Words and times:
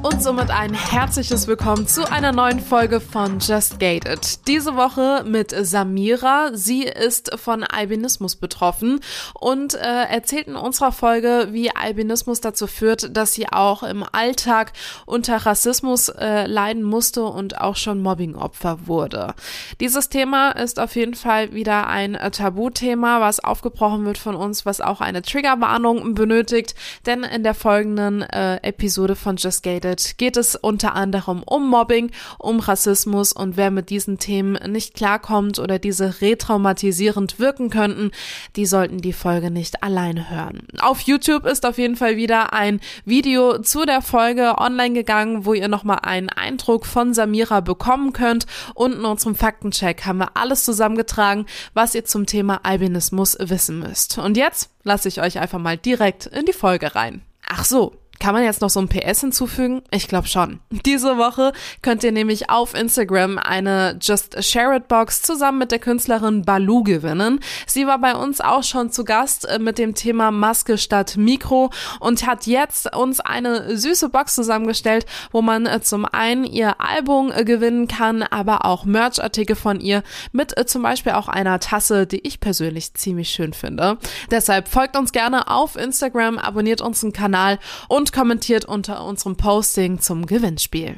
Und 0.00 0.22
somit 0.22 0.50
ein 0.50 0.74
herzliches 0.74 1.48
Willkommen 1.48 1.88
zu 1.88 2.08
einer 2.10 2.30
neuen 2.30 2.60
Folge 2.60 3.00
von 3.00 3.40
Just 3.40 3.80
Gated. 3.80 4.46
Diese 4.46 4.76
Woche 4.76 5.24
mit 5.26 5.50
Samira. 5.50 6.50
Sie 6.52 6.84
ist 6.84 7.36
von 7.36 7.64
Albinismus 7.64 8.36
betroffen 8.36 9.00
und 9.34 9.74
äh, 9.74 9.78
erzählt 9.78 10.46
in 10.46 10.54
unserer 10.54 10.92
Folge, 10.92 11.48
wie 11.50 11.74
Albinismus 11.74 12.40
dazu 12.40 12.68
führt, 12.68 13.16
dass 13.16 13.32
sie 13.32 13.48
auch 13.48 13.82
im 13.82 14.04
Alltag 14.12 14.72
unter 15.04 15.36
Rassismus 15.36 16.10
äh, 16.10 16.46
leiden 16.46 16.84
musste 16.84 17.24
und 17.24 17.60
auch 17.60 17.76
schon 17.76 18.00
Mobbingopfer 18.00 18.86
wurde. 18.86 19.34
Dieses 19.80 20.10
Thema 20.10 20.52
ist 20.52 20.78
auf 20.78 20.94
jeden 20.94 21.14
Fall 21.14 21.52
wieder 21.52 21.88
ein 21.88 22.14
äh, 22.14 22.30
Tabuthema, 22.30 23.20
was 23.20 23.40
aufgebrochen 23.40 24.04
wird 24.04 24.18
von 24.18 24.36
uns, 24.36 24.64
was 24.64 24.80
auch 24.80 25.00
eine 25.00 25.22
Triggerwarnung 25.22 26.14
benötigt, 26.14 26.76
denn 27.04 27.24
in 27.24 27.42
der 27.42 27.54
folgenden 27.54 28.22
äh, 28.22 28.58
Episode 28.62 29.16
von 29.16 29.36
Just 29.36 29.64
Gated 29.64 29.87
geht 30.16 30.36
es 30.36 30.56
unter 30.56 30.94
anderem 30.94 31.42
um 31.44 31.68
Mobbing, 31.68 32.10
um 32.38 32.60
Rassismus 32.60 33.32
und 33.32 33.56
wer 33.56 33.70
mit 33.70 33.90
diesen 33.90 34.18
Themen 34.18 34.58
nicht 34.70 34.94
klarkommt 34.94 35.58
oder 35.58 35.78
diese 35.78 36.20
retraumatisierend 36.20 37.38
wirken 37.38 37.70
könnten, 37.70 38.10
die 38.56 38.66
sollten 38.66 38.98
die 38.98 39.12
Folge 39.12 39.50
nicht 39.50 39.82
alleine 39.82 40.30
hören. 40.30 40.66
Auf 40.80 41.00
YouTube 41.00 41.46
ist 41.46 41.66
auf 41.66 41.78
jeden 41.78 41.96
Fall 41.96 42.16
wieder 42.16 42.52
ein 42.52 42.80
Video 43.04 43.58
zu 43.58 43.84
der 43.84 44.02
Folge 44.02 44.58
online 44.58 44.94
gegangen, 44.94 45.44
wo 45.44 45.54
ihr 45.54 45.68
nochmal 45.68 46.00
einen 46.02 46.28
Eindruck 46.28 46.86
von 46.86 47.14
Samira 47.14 47.60
bekommen 47.60 48.12
könnt 48.12 48.46
und 48.74 48.94
in 48.94 49.04
unserem 49.04 49.34
Faktencheck 49.34 50.04
haben 50.04 50.18
wir 50.18 50.36
alles 50.36 50.64
zusammengetragen, 50.64 51.46
was 51.74 51.94
ihr 51.94 52.04
zum 52.04 52.26
Thema 52.26 52.60
Albinismus 52.64 53.36
wissen 53.40 53.78
müsst. 53.78 54.18
Und 54.18 54.36
jetzt 54.36 54.70
lasse 54.82 55.08
ich 55.08 55.20
euch 55.20 55.38
einfach 55.38 55.58
mal 55.58 55.76
direkt 55.76 56.26
in 56.26 56.46
die 56.46 56.52
Folge 56.52 56.94
rein. 56.94 57.22
Ach 57.46 57.64
so, 57.64 57.94
kann 58.20 58.34
man 58.34 58.44
jetzt 58.44 58.60
noch 58.60 58.70
so 58.70 58.80
ein 58.80 58.88
PS 58.88 59.20
hinzufügen? 59.20 59.82
Ich 59.90 60.08
glaube 60.08 60.28
schon. 60.28 60.60
Diese 60.70 61.18
Woche 61.18 61.52
könnt 61.82 62.04
ihr 62.04 62.12
nämlich 62.12 62.50
auf 62.50 62.74
Instagram 62.74 63.38
eine 63.38 63.98
Just 64.00 64.42
Share 64.44 64.76
It 64.76 64.88
Box 64.88 65.22
zusammen 65.22 65.58
mit 65.58 65.72
der 65.72 65.78
Künstlerin 65.78 66.42
Balu 66.42 66.82
gewinnen. 66.82 67.40
Sie 67.66 67.86
war 67.86 67.98
bei 67.98 68.14
uns 68.14 68.40
auch 68.40 68.62
schon 68.62 68.90
zu 68.90 69.04
Gast 69.04 69.46
äh, 69.46 69.58
mit 69.58 69.78
dem 69.78 69.94
Thema 69.94 70.30
Maske 70.30 70.78
statt 70.78 71.16
Mikro 71.16 71.70
und 72.00 72.26
hat 72.26 72.46
jetzt 72.46 72.94
uns 72.94 73.20
eine 73.20 73.76
süße 73.76 74.08
Box 74.08 74.34
zusammengestellt, 74.34 75.06
wo 75.30 75.42
man 75.42 75.66
äh, 75.66 75.80
zum 75.80 76.04
einen 76.04 76.44
ihr 76.44 76.80
Album 76.80 77.32
äh, 77.32 77.44
gewinnen 77.44 77.88
kann, 77.88 78.22
aber 78.22 78.64
auch 78.64 78.84
Merchartikel 78.84 79.56
von 79.56 79.80
ihr 79.80 80.02
mit 80.32 80.54
zum 80.68 80.82
Beispiel 80.82 81.12
auch 81.12 81.28
einer 81.28 81.60
Tasse, 81.60 82.06
die 82.06 82.26
ich 82.26 82.40
persönlich 82.40 82.94
ziemlich 82.94 83.30
schön 83.30 83.52
finde. 83.52 83.98
Deshalb 84.30 84.68
folgt 84.68 84.96
uns 84.96 85.12
gerne 85.12 85.48
auf 85.48 85.76
Instagram, 85.76 86.38
abonniert 86.38 86.80
unseren 86.80 87.12
Kanal 87.12 87.58
und 87.88 88.07
und 88.08 88.12
kommentiert 88.12 88.64
unter 88.64 89.04
unserem 89.04 89.36
Posting 89.36 90.00
zum 90.00 90.24
Gewinnspiel. 90.24 90.94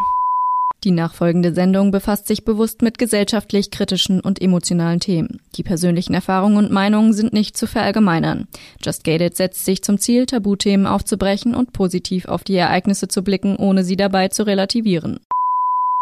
Die 0.85 0.93
nachfolgende 0.93 1.53
Sendung 1.53 1.91
befasst 1.91 2.27
sich 2.27 2.45
bewusst 2.45 2.83
mit 2.83 2.99
gesellschaftlich 2.99 3.71
kritischen 3.71 4.21
und 4.21 4.41
emotionalen 4.41 5.01
Themen. 5.01 5.43
Die 5.57 5.63
persönlichen 5.63 6.15
Erfahrungen 6.15 6.57
und 6.57 6.71
Meinungen 6.71 7.13
sind 7.13 7.33
nicht 7.33 7.57
zu 7.57 7.67
verallgemeinern. 7.67 8.49
Just 8.81 9.05
Gated 9.05 9.37
setzt 9.37 9.65
sich 9.65 9.83
zum 9.83 9.99
Ziel, 9.99 10.25
Tabuthemen 10.25 10.87
aufzubrechen 10.87 11.55
und 11.55 11.73
positiv 11.73 12.27
auf 12.27 12.45
die 12.45 12.57
Ereignisse 12.57 13.09
zu 13.09 13.23
blicken, 13.23 13.57
ohne 13.57 13.83
sie 13.85 13.97
dabei 13.97 14.29
zu 14.29 14.47
relativieren. 14.47 15.21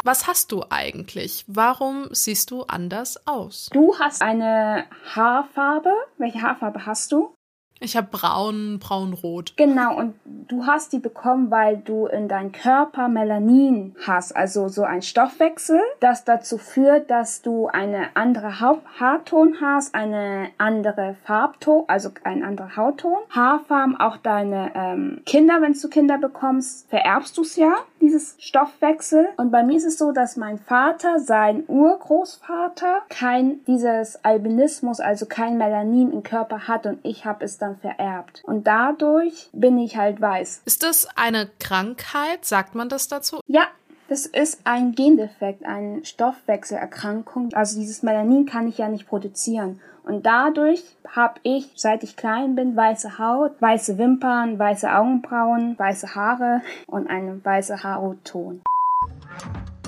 Was 0.05 0.27
hast 0.27 0.53
du 0.53 0.63
eigentlich? 0.69 1.43
Warum 1.47 2.07
siehst 2.11 2.51
du 2.51 2.63
anders 2.63 3.27
aus? 3.27 3.69
Du 3.73 3.95
hast 3.99 4.21
eine 4.21 4.85
Haarfarbe. 5.13 5.91
Welche 6.17 6.41
Haarfarbe 6.41 6.85
hast 6.85 7.11
du? 7.11 7.33
Ich 7.81 7.95
habe 7.95 8.07
braun, 8.11 8.79
braun-rot. 8.79 9.53
Genau, 9.55 9.97
und 9.97 10.15
du 10.25 10.65
hast 10.65 10.91
die 10.91 10.99
bekommen, 10.99 11.49
weil 11.49 11.77
du 11.77 12.07
in 12.07 12.27
deinem 12.27 12.51
Körper 12.51 13.07
Melanin 13.07 13.95
hast, 14.05 14.35
also 14.35 14.67
so 14.67 14.83
ein 14.83 15.01
Stoffwechsel, 15.01 15.79
das 16.01 16.25
dazu 16.25 16.57
führt, 16.57 17.09
dass 17.09 17.41
du 17.41 17.67
eine 17.67 18.15
andere 18.15 18.59
ha 18.59 18.77
Haarton 18.99 19.57
hast, 19.61 19.95
eine 19.95 20.49
andere 20.57 21.15
Farbton, 21.23 21.85
also 21.87 22.09
ein 22.23 22.43
anderer 22.43 22.75
Hautton. 22.75 23.15
Haarfarben, 23.29 23.99
auch 23.99 24.17
deine 24.17 24.71
ähm, 24.75 25.21
Kinder, 25.25 25.61
wenn 25.61 25.73
du 25.73 25.87
Kinder 25.89 26.17
bekommst, 26.17 26.89
vererbst 26.89 27.37
du 27.37 27.41
es 27.41 27.55
ja, 27.55 27.73
dieses 28.01 28.35
Stoffwechsel. 28.39 29.29
Und 29.37 29.51
bei 29.51 29.63
mir 29.63 29.77
ist 29.77 29.85
es 29.85 29.97
so, 29.97 30.11
dass 30.11 30.37
mein 30.37 30.57
Vater, 30.59 31.19
sein 31.19 31.63
Urgroßvater, 31.67 33.03
kein 33.09 33.63
dieses 33.65 34.23
Albinismus, 34.23 34.99
also 34.99 35.25
kein 35.25 35.57
Melanin 35.57 36.11
im 36.11 36.23
Körper 36.23 36.67
hat 36.67 36.85
und 36.85 36.99
ich 37.03 37.25
habe 37.25 37.45
es 37.45 37.57
dann 37.57 37.77
vererbt. 37.77 38.43
Und 38.45 38.67
dadurch 38.67 39.49
bin 39.53 39.77
ich 39.77 39.97
halt 39.97 40.21
weiß. 40.21 40.61
Ist 40.65 40.83
das 40.83 41.07
eine 41.15 41.49
Krankheit? 41.59 42.45
Sagt 42.45 42.75
man 42.75 42.89
das 42.89 43.07
dazu? 43.07 43.39
Ja, 43.47 43.67
das 44.09 44.25
ist 44.25 44.61
ein 44.63 44.93
Gendefekt, 44.93 45.65
eine 45.65 46.03
Stoffwechselerkrankung. 46.03 47.53
Also 47.53 47.79
dieses 47.79 48.01
Melanin 48.01 48.47
kann 48.47 48.67
ich 48.67 48.79
ja 48.79 48.89
nicht 48.89 49.07
produzieren. 49.07 49.79
Und 50.09 50.25
dadurch 50.25 50.81
habe 51.07 51.35
ich, 51.43 51.69
seit 51.75 52.01
ich 52.01 52.15
klein 52.15 52.55
bin, 52.55 52.75
weiße 52.75 53.19
Haut, 53.19 53.51
weiße 53.61 53.99
Wimpern, 53.99 54.57
weiße 54.57 54.91
Augenbrauen, 54.91 55.77
weiße 55.77 56.15
Haare 56.15 56.61
und 56.87 57.07
einen 57.07 57.45
weißen 57.45 57.83
Haarton. 57.83 58.63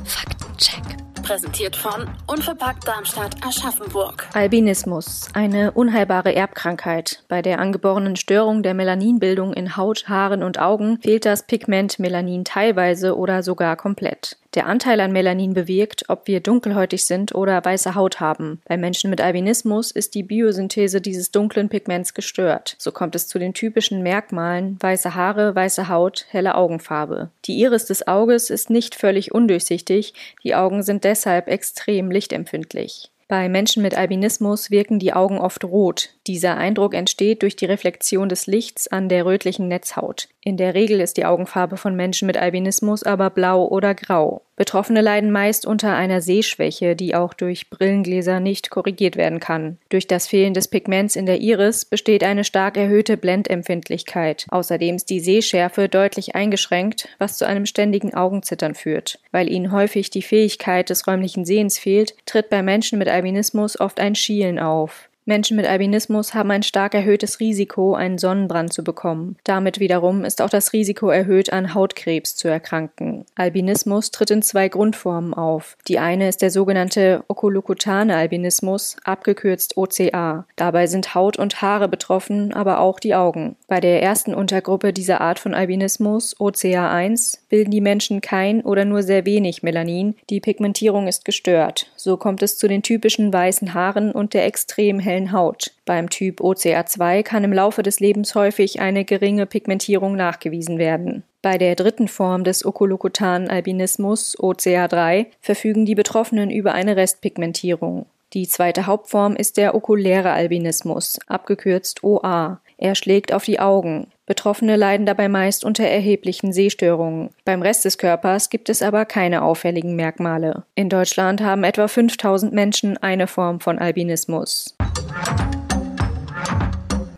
Faktencheck 0.04 0.84
präsentiert 1.24 1.76
von 1.76 2.08
Unverpackt 2.28 2.88
Darmstadt 2.88 3.36
Aschaffenburg. 3.44 4.28
Albinismus, 4.36 5.28
eine 5.34 5.72
unheilbare 5.72 6.36
Erbkrankheit. 6.36 7.24
Bei 7.28 7.42
der 7.42 7.58
angeborenen 7.58 8.16
Störung 8.16 8.62
der 8.62 8.76
Melaninbildung 8.76 9.54
in 9.54 9.76
Haut, 9.76 10.08
Haaren 10.08 10.44
und 10.44 10.60
Augen 10.60 11.00
fehlt 11.02 11.26
das 11.26 11.48
Pigment 11.48 11.98
Melanin 11.98 12.46
teilweise 12.46 13.18
oder 13.18 13.42
sogar 13.42 13.76
komplett. 13.76 14.38
Der 14.54 14.66
Anteil 14.66 15.00
an 15.00 15.14
Melanin 15.14 15.54
bewirkt, 15.54 16.10
ob 16.10 16.28
wir 16.28 16.42
dunkelhäutig 16.42 17.06
sind 17.06 17.34
oder 17.34 17.64
weiße 17.64 17.96
Haut 17.96 18.20
haben. 18.20 18.62
Bei 18.66 18.76
Menschen 18.76 19.10
mit 19.10 19.22
Albinismus 19.22 19.92
ist 19.92 20.14
die 20.14 20.24
Biosynthese 20.24 21.00
dieses 21.00 21.32
dunklen 21.32 21.70
Pigments 21.70 22.14
gestört. 22.14 22.76
So 22.78 22.92
kommt 22.92 23.16
es 23.16 23.28
zu 23.28 23.40
den 23.40 23.54
typischen 23.54 24.04
Merkmalen 24.04 24.78
weiße 24.82 25.16
Haare, 25.16 25.56
weiße 25.56 25.88
Haut, 25.88 26.26
helle 26.30 26.56
Augenfarbe. 26.56 27.30
Die 27.46 27.62
Iris 27.62 27.86
des 27.86 28.08
Auges 28.08 28.50
ist 28.50 28.70
nicht 28.70 28.96
völlig 28.96 29.32
undurchsichtig, 29.32 30.14
die 30.44 30.54
Augen 30.54 30.84
sind 30.84 31.06
deshalb 31.06 31.48
extrem 31.48 32.12
lichtempfindlich. 32.12 33.10
Bei 33.32 33.48
Menschen 33.48 33.82
mit 33.82 33.96
Albinismus 33.96 34.72
wirken 34.72 35.00
die 35.00 35.14
Augen 35.14 35.38
oft 35.38 35.64
rot. 35.64 36.10
Dieser 36.28 36.58
Eindruck 36.58 36.94
entsteht 36.94 37.44
durch 37.44 37.56
die 37.56 37.64
Reflexion 37.64 38.28
des 38.28 38.46
Lichts 38.46 38.90
an 38.90 39.08
der 39.08 39.26
rötlichen 39.26 39.70
Netzhaut. 39.70 40.28
In 40.42 40.58
der 40.58 40.74
Regel 40.74 41.00
ist 41.00 41.16
die 41.16 41.24
Augenfarbe 41.24 41.78
von 41.78 41.96
Menschen 41.96 42.26
mit 42.26 42.36
Albinismus 42.36 43.04
aber 43.04 43.30
blau 43.30 43.66
oder 43.66 43.96
grau. 43.96 44.42
Betroffene 44.62 45.02
leiden 45.02 45.32
meist 45.32 45.66
unter 45.66 45.96
einer 45.96 46.22
Sehschwäche, 46.22 46.96
die 46.96 47.16
auch 47.16 47.34
durch 47.34 47.72
Brillengläser 47.72 48.40
nicht 48.40 48.70
korrigiert 48.70 49.16
werden 49.16 49.40
kann. 49.40 49.80
Durch 49.90 50.06
das 50.06 50.28
Fehlen 50.28 50.54
des 50.54 50.68
Pigments 50.68 51.16
in 51.16 51.26
der 51.26 51.40
Iris 51.40 51.84
besteht 51.84 52.24
eine 52.24 52.44
stark 52.44 52.78
erhöhte 52.78 53.18
Blendempfindlichkeit. 53.18 54.46
Außerdem 54.52 54.98
ist 54.98 55.10
die 55.10 55.20
Sehschärfe 55.20 55.90
deutlich 55.90 56.36
eingeschränkt, 56.36 57.10
was 57.18 57.40
zu 57.40 57.48
einem 57.48 57.66
ständigen 57.66 58.14
Augenzittern 58.14 58.76
führt. 58.76 59.18
Weil 59.32 59.50
ihnen 59.50 59.72
häufig 59.72 60.12
die 60.12 60.22
Fähigkeit 60.22 60.92
des 60.92 61.08
räumlichen 61.08 61.44
Sehens 61.44 61.80
fehlt, 61.80 62.14
tritt 62.28 62.52
bei 62.52 62.62
Menschen 62.62 63.00
mit 63.00 63.08
Albinismus 63.08 63.80
oft 63.80 64.00
ein 64.00 64.14
Schielen 64.14 64.60
auf. 64.60 65.10
Menschen 65.26 65.56
mit 65.56 65.68
Albinismus 65.68 66.34
haben 66.34 66.50
ein 66.52 66.64
stark 66.64 66.96
erhöhtes 66.96 67.40
Risiko, 67.40 67.94
einen 67.94 68.18
Sonnenbrand 68.18 68.74
zu 68.74 68.84
bekommen. 68.84 69.38
Damit 69.44 69.80
wiederum 69.80 70.26
ist 70.26 70.42
auch 70.42 70.50
das 70.50 70.74
Risiko 70.74 71.10
erhöht, 71.10 71.54
an 71.54 71.74
Hautkrebs 71.74 72.36
zu 72.36 72.48
erkranken. 72.48 73.26
Albinismus 73.36 74.12
tritt 74.12 74.32
in 74.32 74.42
zwei 74.42 74.68
Grundformen 74.68 75.34
auf. 75.34 75.78
Die 75.88 76.00
eine 76.00 76.28
ist 76.28 76.42
der 76.42 76.50
sogenannte 76.50 77.24
okulokutane 77.28 78.16
Albinismus, 78.16 78.98
abgekürzt 79.04 79.78
OCA. 79.78 80.46
Dabei 80.56 80.88
sind 80.88 81.14
Haut 81.14 81.38
und 81.38 81.62
Haare 81.62 81.88
betroffen, 81.88 82.54
aber 82.54 82.80
auch 82.80 83.00
die 83.00 83.14
Augen. 83.14 83.56
Bei 83.68 83.80
der 83.80 84.02
ersten 84.02 84.34
Untergruppe 84.34 84.92
dieser 84.92 85.22
Art 85.22 85.38
von 85.38 85.54
Albinismus, 85.54 86.36
OCA1, 86.38 87.40
bilden 87.50 87.72
die 87.72 87.82
Menschen 87.82 88.22
kein 88.22 88.62
oder 88.62 88.86
nur 88.86 89.04
sehr 89.04 89.26
wenig 89.26 89.62
Melanin. 89.62 90.16
Die 90.30 90.40
Pigmentierung 90.40 91.08
ist 91.08 91.26
gestört. 91.26 91.92
So 92.04 92.18
kommt 92.18 92.42
es 92.42 92.58
zu 92.58 92.68
den 92.68 92.82
typischen 92.82 93.32
weißen 93.32 93.76
Haaren 93.76 94.12
und 94.12 94.34
der 94.34 94.48
extrem 94.48 94.98
hellen 94.98 95.32
Haut. 95.32 95.70
Beim 95.86 96.10
Typ 96.10 96.42
OCA2 96.42 97.22
kann 97.22 97.44
im 97.44 97.54
Laufe 97.54 97.84
des 97.84 98.00
Lebens 98.00 98.34
häufig 98.34 98.82
eine 98.82 99.06
geringe 99.06 99.46
Pigmentierung 99.46 100.16
nachgewiesen 100.16 100.80
werden. 100.80 101.22
Bei 101.44 101.60
der 101.60 101.76
dritten 101.76 102.08
Form 102.08 102.44
des 102.44 102.66
okulokutanen 102.66 103.52
Albinismus, 103.52 104.36
OCA3, 104.40 105.28
verfügen 105.42 105.86
die 105.86 105.94
Betroffenen 105.94 106.50
über 106.50 106.74
eine 106.74 106.96
Restpigmentierung. 106.98 108.08
Die 108.34 108.48
zweite 108.48 108.88
Hauptform 108.88 109.36
ist 109.36 109.58
der 109.58 109.76
okuläre 109.76 110.32
Albinismus, 110.32 111.20
abgekürzt 111.28 112.04
OA. 112.04 112.62
Er 112.78 112.96
schlägt 112.96 113.32
auf 113.32 113.44
die 113.44 113.60
Augen. 113.60 114.08
Betroffene 114.32 114.78
leiden 114.78 115.06
dabei 115.06 115.28
meist 115.28 115.66
unter 115.66 115.84
erheblichen 115.84 116.54
Sehstörungen. 116.54 117.32
Beim 117.44 117.62
Rest 117.62 117.84
des 117.84 117.98
Körpers 117.98 118.50
gibt 118.50 118.70
es 118.70 118.82
aber 118.82 119.04
keine 119.04 119.42
auffälligen 119.42 119.98
Merkmale. 119.98 120.64
In 120.74 120.88
Deutschland 120.88 121.42
haben 121.42 121.66
etwa 121.66 121.90
5000 121.90 122.54
Menschen 122.54 122.96
eine 122.96 123.28
Form 123.28 123.60
von 123.60 123.78
Albinismus. 123.78 124.74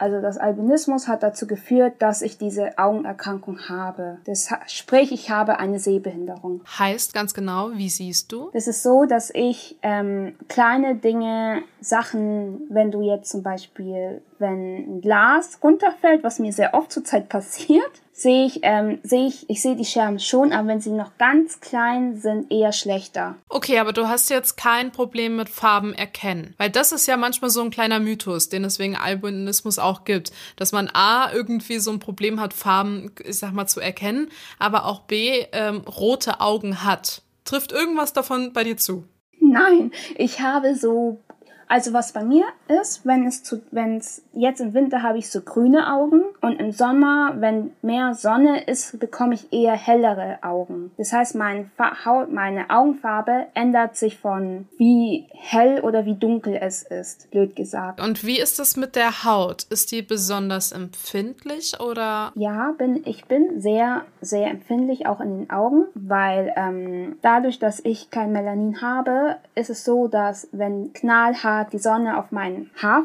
Also 0.04 0.20
das 0.22 0.38
Albinismus 0.38 1.08
hat 1.08 1.24
dazu 1.24 1.48
geführt, 1.48 1.94
dass 2.00 2.24
ich 2.24 2.38
diese 2.38 2.78
Augenerkrankung 2.78 3.70
habe. 3.70 4.18
Das, 4.26 4.50
sprich, 4.68 5.14
ich 5.14 5.30
habe 5.30 5.60
eine 5.60 5.80
Sehbehinderung. 5.80 6.60
Heißt 6.78 7.14
ganz 7.14 7.34
genau, 7.34 7.72
wie 7.76 7.88
siehst 7.88 8.32
du? 8.34 8.50
Das 8.52 8.68
ist 8.68 8.84
so, 8.84 9.06
dass 9.06 9.30
ich 9.34 9.78
ähm, 9.82 10.36
kleine 10.50 10.96
Dinge, 10.96 11.62
Sachen, 11.80 12.64
wenn 12.70 12.92
du 12.92 13.02
jetzt 13.02 13.30
zum 13.32 13.44
Beispiel, 13.44 14.22
wenn 14.44 14.98
ein 14.98 15.02
Glas 15.02 15.58
runterfällt, 15.64 16.24
was 16.24 16.38
mir 16.38 16.54
sehr 16.54 16.76
oft 16.76 16.92
zurzeit 16.92 17.30
passiert, 17.30 17.90
sehe 18.14 18.46
ich, 18.46 18.60
ähm, 18.62 19.00
sehe 19.02 19.28
ich, 19.28 19.50
ich 19.50 19.62
sehe 19.62 19.76
die 19.76 19.86
Scherben 19.86 20.20
schon, 20.20 20.54
aber 20.54 20.68
wenn 20.68 20.82
sie 20.82 20.92
noch 20.92 21.18
ganz 21.18 21.60
klein 21.62 22.16
sind, 22.16 22.52
eher 22.52 22.72
schlechter. 22.72 23.36
Okay, 23.50 23.80
aber 23.80 23.92
du 23.92 24.08
hast 24.08 24.30
jetzt 24.30 24.56
kein 24.56 24.92
Problem 24.92 25.36
mit 25.36 25.50
Farben 25.50 25.94
erkennen. 25.94 26.54
Weil 26.58 26.70
das 26.70 26.92
ist 26.92 27.08
ja 27.08 27.18
manchmal 27.18 27.50
so 27.50 27.62
ein 27.62 27.72
kleiner 27.72 28.00
Mythos, 28.00 28.50
den 28.50 28.64
es 28.66 28.78
wegen 28.78 28.96
Albinismus 28.96 29.80
auch 29.80 30.04
gibt. 30.04 30.32
Dass 30.58 30.72
man 30.72 30.92
A, 30.94 31.34
irgendwie 31.34 31.80
so 31.80 31.92
ein 31.92 32.00
Problem 32.00 32.40
hat, 32.40 32.54
Farben, 32.54 33.12
ich 33.24 33.40
sag 33.40 33.54
mal, 33.54 33.66
zu 33.66 33.80
erkennen, 33.80 34.30
aber 34.60 34.86
auch 34.86 35.02
B, 35.02 35.46
ähm, 35.52 35.82
rote 35.82 36.40
Augen 36.40 36.84
hat. 36.84 37.24
Trifft 37.46 37.72
irgendwas 37.72 38.14
davon 38.14 38.54
bei 38.54 38.64
dir 38.64 38.78
zu? 38.78 39.06
Nein, 39.40 39.92
ich 40.16 40.40
habe 40.40 40.76
so 40.76 41.20
also 41.68 41.94
was 41.94 42.12
bei 42.12 42.24
mir 42.24 42.46
ist, 42.68 43.06
wenn 43.06 43.26
es 43.26 43.44
zu, 43.44 43.62
wenn 43.72 43.98
es 43.98 44.24
jetzt 44.34 44.62
im 44.62 44.74
Winter 44.74 45.02
habe 45.02 45.18
ich 45.18 45.30
so 45.30 45.42
grüne 45.42 45.92
Augen 45.92 46.22
und 46.42 46.60
im 46.60 46.72
Sommer, 46.72 47.36
wenn 47.40 47.72
mehr 47.82 48.14
Sonne 48.14 48.64
ist, 48.64 49.00
bekomme 49.00 49.36
ich 49.36 49.52
eher 49.52 49.76
hellere 49.76 50.40
Augen. 50.42 50.92
Das 50.98 51.14
heißt, 51.14 51.36
mein 51.36 51.72
Haut, 52.06 52.32
meine 52.32 52.70
Augenfarbe 52.70 53.48
ändert 53.54 53.96
sich 53.96 54.18
von 54.18 54.68
wie 54.78 55.28
hell 55.34 55.82
oder 55.82 56.06
wie 56.06 56.16
dunkel 56.16 56.58
es 56.60 56.84
ist, 56.84 57.30
blöd 57.32 57.56
gesagt. 57.56 58.02
Und 58.02 58.26
wie 58.26 58.40
ist 58.40 58.60
es 58.60 58.78
mit 58.78 58.96
der 58.96 59.24
Haut? 59.24 59.64
Ist 59.64 59.92
die 59.92 60.02
besonders 60.02 60.72
empfindlich 60.72 61.80
oder? 61.80 62.32
Ja, 62.36 62.74
bin 62.78 63.02
ich 63.06 63.26
bin 63.26 63.62
sehr 63.62 64.04
sehr 64.22 64.50
empfindlich 64.50 65.08
auch 65.08 65.20
in 65.20 65.40
den 65.40 65.50
Augen, 65.50 65.86
weil 65.94 66.54
ähm, 66.56 67.18
dadurch, 67.22 67.60
dass 67.60 67.80
ich 67.84 68.10
kein 68.10 68.32
Melanin 68.32 68.82
habe, 68.82 69.38
ist 69.56 69.70
es 69.70 69.84
so, 69.84 70.08
dass 70.08 70.48
wenn 70.52 70.94
knallhart 70.94 71.63
die 71.72 71.80
Sonne 71.80 72.18
auf 72.18 72.32
mein 72.32 72.70
Haar 72.82 73.04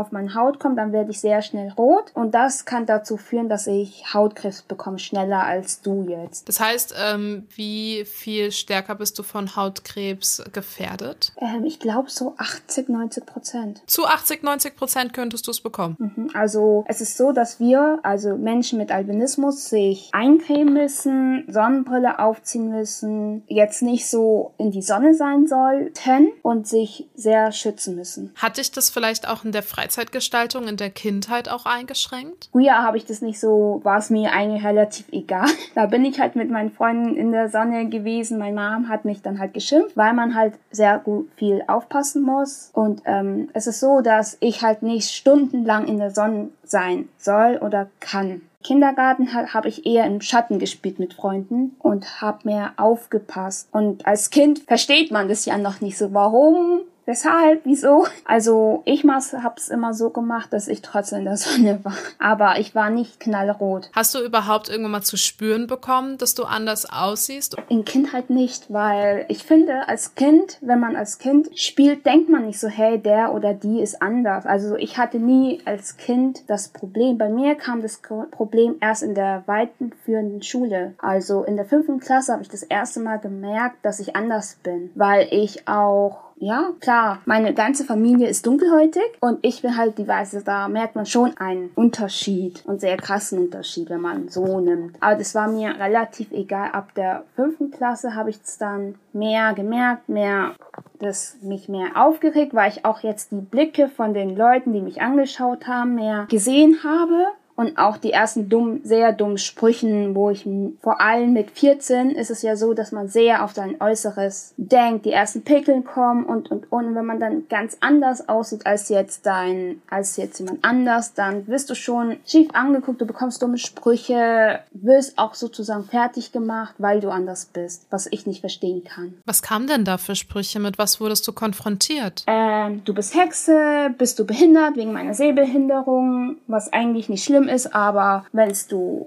auf 0.00 0.12
meine 0.12 0.34
Haut 0.34 0.58
kommt, 0.58 0.78
dann 0.78 0.92
werde 0.92 1.10
ich 1.10 1.20
sehr 1.20 1.42
schnell 1.42 1.72
rot 1.76 2.10
und 2.14 2.34
das 2.34 2.64
kann 2.64 2.86
dazu 2.86 3.16
führen, 3.16 3.48
dass 3.48 3.66
ich 3.66 4.14
Hautkrebs 4.14 4.62
bekomme, 4.62 4.98
schneller 4.98 5.44
als 5.44 5.82
du 5.82 6.06
jetzt. 6.08 6.48
Das 6.48 6.60
heißt, 6.60 6.94
ähm, 6.98 7.46
wie 7.54 8.04
viel 8.04 8.52
stärker 8.52 8.94
bist 8.94 9.18
du 9.18 9.22
von 9.22 9.56
Hautkrebs 9.56 10.42
gefährdet? 10.52 11.32
Ähm, 11.38 11.64
ich 11.64 11.78
glaube 11.78 12.10
so 12.10 12.34
80, 12.38 12.88
90 12.88 13.26
Prozent. 13.26 13.82
Zu 13.86 14.06
80, 14.06 14.42
90 14.42 14.76
Prozent 14.76 15.12
könntest 15.12 15.46
du 15.46 15.50
es 15.50 15.60
bekommen? 15.60 15.96
Mhm. 15.98 16.30
Also 16.34 16.84
es 16.88 17.00
ist 17.00 17.16
so, 17.16 17.32
dass 17.32 17.60
wir, 17.60 18.00
also 18.02 18.36
Menschen 18.36 18.78
mit 18.78 18.90
Albinismus, 18.90 19.68
sich 19.68 20.08
eincremen 20.12 20.72
müssen, 20.72 21.44
Sonnenbrille 21.48 22.18
aufziehen 22.18 22.70
müssen, 22.70 23.44
jetzt 23.46 23.82
nicht 23.82 24.08
so 24.08 24.54
in 24.58 24.70
die 24.70 24.82
Sonne 24.82 25.14
sein 25.14 25.46
sollten 25.46 26.28
und 26.42 26.66
sich 26.66 27.08
sehr 27.14 27.52
schützen 27.52 27.96
müssen. 27.96 28.32
Hat 28.36 28.56
dich 28.56 28.70
das 28.72 28.90
vielleicht 28.90 29.28
auch 29.28 29.44
in 29.44 29.52
der 29.52 29.62
Freizeit 29.62 29.89
Freizeitgestaltung 29.90 30.68
in 30.68 30.76
der 30.76 30.90
Kindheit 30.90 31.48
auch 31.48 31.66
eingeschränkt? 31.66 32.48
Früher 32.52 32.78
habe 32.78 32.96
ich 32.96 33.06
das 33.06 33.22
nicht 33.22 33.40
so, 33.40 33.80
war 33.82 33.98
es 33.98 34.08
mir 34.08 34.32
eigentlich 34.32 34.64
relativ 34.64 35.06
egal. 35.10 35.48
Da 35.74 35.86
bin 35.86 36.04
ich 36.04 36.20
halt 36.20 36.36
mit 36.36 36.50
meinen 36.50 36.70
Freunden 36.70 37.16
in 37.16 37.32
der 37.32 37.48
Sonne 37.48 37.88
gewesen. 37.88 38.38
Mein 38.38 38.54
Mom 38.54 38.88
hat 38.88 39.04
mich 39.04 39.22
dann 39.22 39.38
halt 39.38 39.54
geschimpft, 39.54 39.96
weil 39.96 40.12
man 40.12 40.34
halt 40.34 40.54
sehr 40.70 40.98
gut 40.98 41.28
viel 41.36 41.62
aufpassen 41.66 42.22
muss. 42.22 42.70
Und 42.72 43.02
ähm, 43.04 43.48
es 43.52 43.66
ist 43.66 43.80
so, 43.80 44.00
dass 44.00 44.36
ich 44.40 44.62
halt 44.62 44.82
nicht 44.82 45.10
stundenlang 45.10 45.86
in 45.86 45.98
der 45.98 46.10
Sonne 46.10 46.50
sein 46.64 47.08
soll 47.18 47.58
oder 47.62 47.88
kann. 48.00 48.42
Kindergarten 48.62 49.32
habe 49.32 49.68
ich 49.68 49.86
eher 49.86 50.04
im 50.04 50.20
Schatten 50.20 50.58
gespielt 50.58 50.98
mit 50.98 51.14
Freunden 51.14 51.76
und 51.78 52.20
habe 52.20 52.40
mehr 52.44 52.74
aufgepasst. 52.76 53.68
Und 53.72 54.06
als 54.06 54.30
Kind 54.30 54.60
versteht 54.60 55.10
man 55.10 55.28
das 55.28 55.46
ja 55.46 55.56
noch 55.56 55.80
nicht 55.80 55.96
so. 55.96 56.12
Warum 56.12 56.80
Weshalb? 57.10 57.62
Wieso? 57.64 58.06
Also 58.24 58.82
ich 58.84 59.02
habe 59.02 59.54
es 59.56 59.68
immer 59.68 59.94
so 59.94 60.10
gemacht, 60.10 60.52
dass 60.52 60.68
ich 60.68 60.80
trotzdem 60.80 61.18
in 61.18 61.24
der 61.24 61.36
Sonne 61.36 61.80
war. 61.82 61.96
Aber 62.20 62.60
ich 62.60 62.76
war 62.76 62.88
nicht 62.88 63.18
knallrot. 63.18 63.90
Hast 63.96 64.14
du 64.14 64.20
überhaupt 64.20 64.68
irgendwann 64.68 64.92
mal 64.92 65.02
zu 65.02 65.16
spüren 65.16 65.66
bekommen, 65.66 66.18
dass 66.18 66.36
du 66.36 66.44
anders 66.44 66.88
aussiehst? 66.88 67.56
In 67.68 67.84
Kindheit 67.84 68.30
nicht, 68.30 68.72
weil 68.72 69.24
ich 69.26 69.42
finde, 69.42 69.88
als 69.88 70.14
Kind, 70.14 70.58
wenn 70.60 70.78
man 70.78 70.94
als 70.94 71.18
Kind 71.18 71.48
spielt, 71.58 72.06
denkt 72.06 72.28
man 72.28 72.46
nicht 72.46 72.60
so, 72.60 72.68
hey, 72.68 72.96
der 73.00 73.34
oder 73.34 73.54
die 73.54 73.80
ist 73.80 74.00
anders. 74.00 74.46
Also 74.46 74.76
ich 74.76 74.96
hatte 74.96 75.18
nie 75.18 75.62
als 75.64 75.96
Kind 75.96 76.48
das 76.48 76.68
Problem. 76.68 77.18
Bei 77.18 77.28
mir 77.28 77.56
kam 77.56 77.82
das 77.82 78.00
Problem 78.30 78.76
erst 78.80 79.02
in 79.02 79.16
der 79.16 79.42
weitenführenden 79.46 80.44
Schule. 80.44 80.94
Also 80.98 81.42
in 81.42 81.56
der 81.56 81.64
fünften 81.64 81.98
Klasse 81.98 82.32
habe 82.32 82.42
ich 82.42 82.48
das 82.48 82.62
erste 82.62 83.00
Mal 83.00 83.18
gemerkt, 83.18 83.78
dass 83.82 83.98
ich 83.98 84.14
anders 84.14 84.58
bin, 84.62 84.92
weil 84.94 85.26
ich 85.32 85.66
auch 85.66 86.29
ja, 86.40 86.70
klar, 86.80 87.18
meine 87.26 87.52
ganze 87.52 87.84
Familie 87.84 88.26
ist 88.26 88.46
dunkelhäutig 88.46 89.02
und 89.20 89.38
ich 89.42 89.60
bin 89.60 89.76
halt 89.76 89.98
die 89.98 90.08
Weiße. 90.08 90.42
Da 90.42 90.68
merkt 90.68 90.96
man 90.96 91.04
schon 91.04 91.36
einen 91.36 91.70
Unterschied 91.74 92.62
und 92.64 92.80
sehr 92.80 92.96
krassen 92.96 93.38
Unterschied, 93.38 93.90
wenn 93.90 94.00
man 94.00 94.28
so 94.30 94.58
nimmt. 94.58 94.96
Aber 95.00 95.16
das 95.16 95.34
war 95.34 95.48
mir 95.48 95.78
relativ 95.78 96.32
egal. 96.32 96.70
Ab 96.72 96.94
der 96.94 97.24
fünften 97.36 97.70
Klasse 97.70 98.14
habe 98.14 98.30
ich 98.30 98.40
es 98.42 98.56
dann 98.56 98.94
mehr 99.12 99.52
gemerkt, 99.52 100.08
mehr 100.08 100.54
das 100.98 101.36
mich 101.42 101.68
mehr 101.68 101.88
aufgeregt, 101.94 102.54
weil 102.54 102.70
ich 102.70 102.86
auch 102.86 103.00
jetzt 103.00 103.32
die 103.32 103.40
Blicke 103.40 103.88
von 103.88 104.14
den 104.14 104.34
Leuten, 104.34 104.72
die 104.72 104.80
mich 104.80 105.02
angeschaut 105.02 105.66
haben, 105.66 105.94
mehr 105.94 106.26
gesehen 106.30 106.78
habe 106.82 107.26
und 107.60 107.76
auch 107.76 107.98
die 107.98 108.10
ersten 108.10 108.48
dumm, 108.48 108.80
sehr 108.84 109.12
dummen 109.12 109.36
Sprüchen, 109.36 110.14
wo 110.14 110.30
ich 110.30 110.48
vor 110.80 111.02
allem 111.02 111.34
mit 111.34 111.50
14 111.50 112.10
ist 112.10 112.30
es 112.30 112.40
ja 112.40 112.56
so, 112.56 112.72
dass 112.72 112.90
man 112.90 113.08
sehr 113.08 113.44
auf 113.44 113.52
sein 113.52 113.76
Äußeres 113.82 114.54
denkt, 114.56 115.04
die 115.04 115.12
ersten 115.12 115.42
Pickeln 115.42 115.84
kommen 115.84 116.24
und 116.24 116.50
und 116.50 116.72
und 116.72 116.94
wenn 116.94 117.04
man 117.04 117.20
dann 117.20 117.48
ganz 117.50 117.76
anders 117.80 118.30
aussieht 118.30 118.64
als 118.64 118.88
jetzt 118.88 119.26
dein, 119.26 119.82
als 119.90 120.16
jetzt 120.16 120.38
jemand 120.38 120.64
anders, 120.64 121.12
dann 121.12 121.46
wirst 121.48 121.68
du 121.68 121.74
schon 121.74 122.16
schief 122.26 122.48
angeguckt, 122.54 122.98
du 122.98 123.04
bekommst 123.04 123.42
dumme 123.42 123.58
Sprüche, 123.58 124.60
wirst 124.72 125.18
auch 125.18 125.34
sozusagen 125.34 125.84
fertig 125.84 126.32
gemacht, 126.32 126.74
weil 126.78 127.00
du 127.00 127.10
anders 127.10 127.44
bist, 127.44 127.86
was 127.90 128.08
ich 128.10 128.26
nicht 128.26 128.40
verstehen 128.40 128.84
kann. 128.84 129.12
Was 129.26 129.42
kam 129.42 129.66
denn 129.66 129.84
da 129.84 129.98
für 129.98 130.14
Sprüche? 130.14 130.60
Mit 130.60 130.78
was 130.78 130.98
wurdest 130.98 131.28
du 131.28 131.32
konfrontiert? 131.32 132.24
Ähm, 132.26 132.80
du 132.86 132.94
bist 132.94 133.14
Hexe, 133.14 133.94
bist 133.98 134.18
du 134.18 134.24
behindert 134.24 134.76
wegen 134.76 134.94
meiner 134.94 135.12
Sehbehinderung, 135.12 136.36
was 136.46 136.72
eigentlich 136.72 137.10
nicht 137.10 137.22
schlimm 137.22 137.49
ist, 137.50 137.74
aber 137.74 138.24
wenn 138.32 138.52
du 138.68 139.06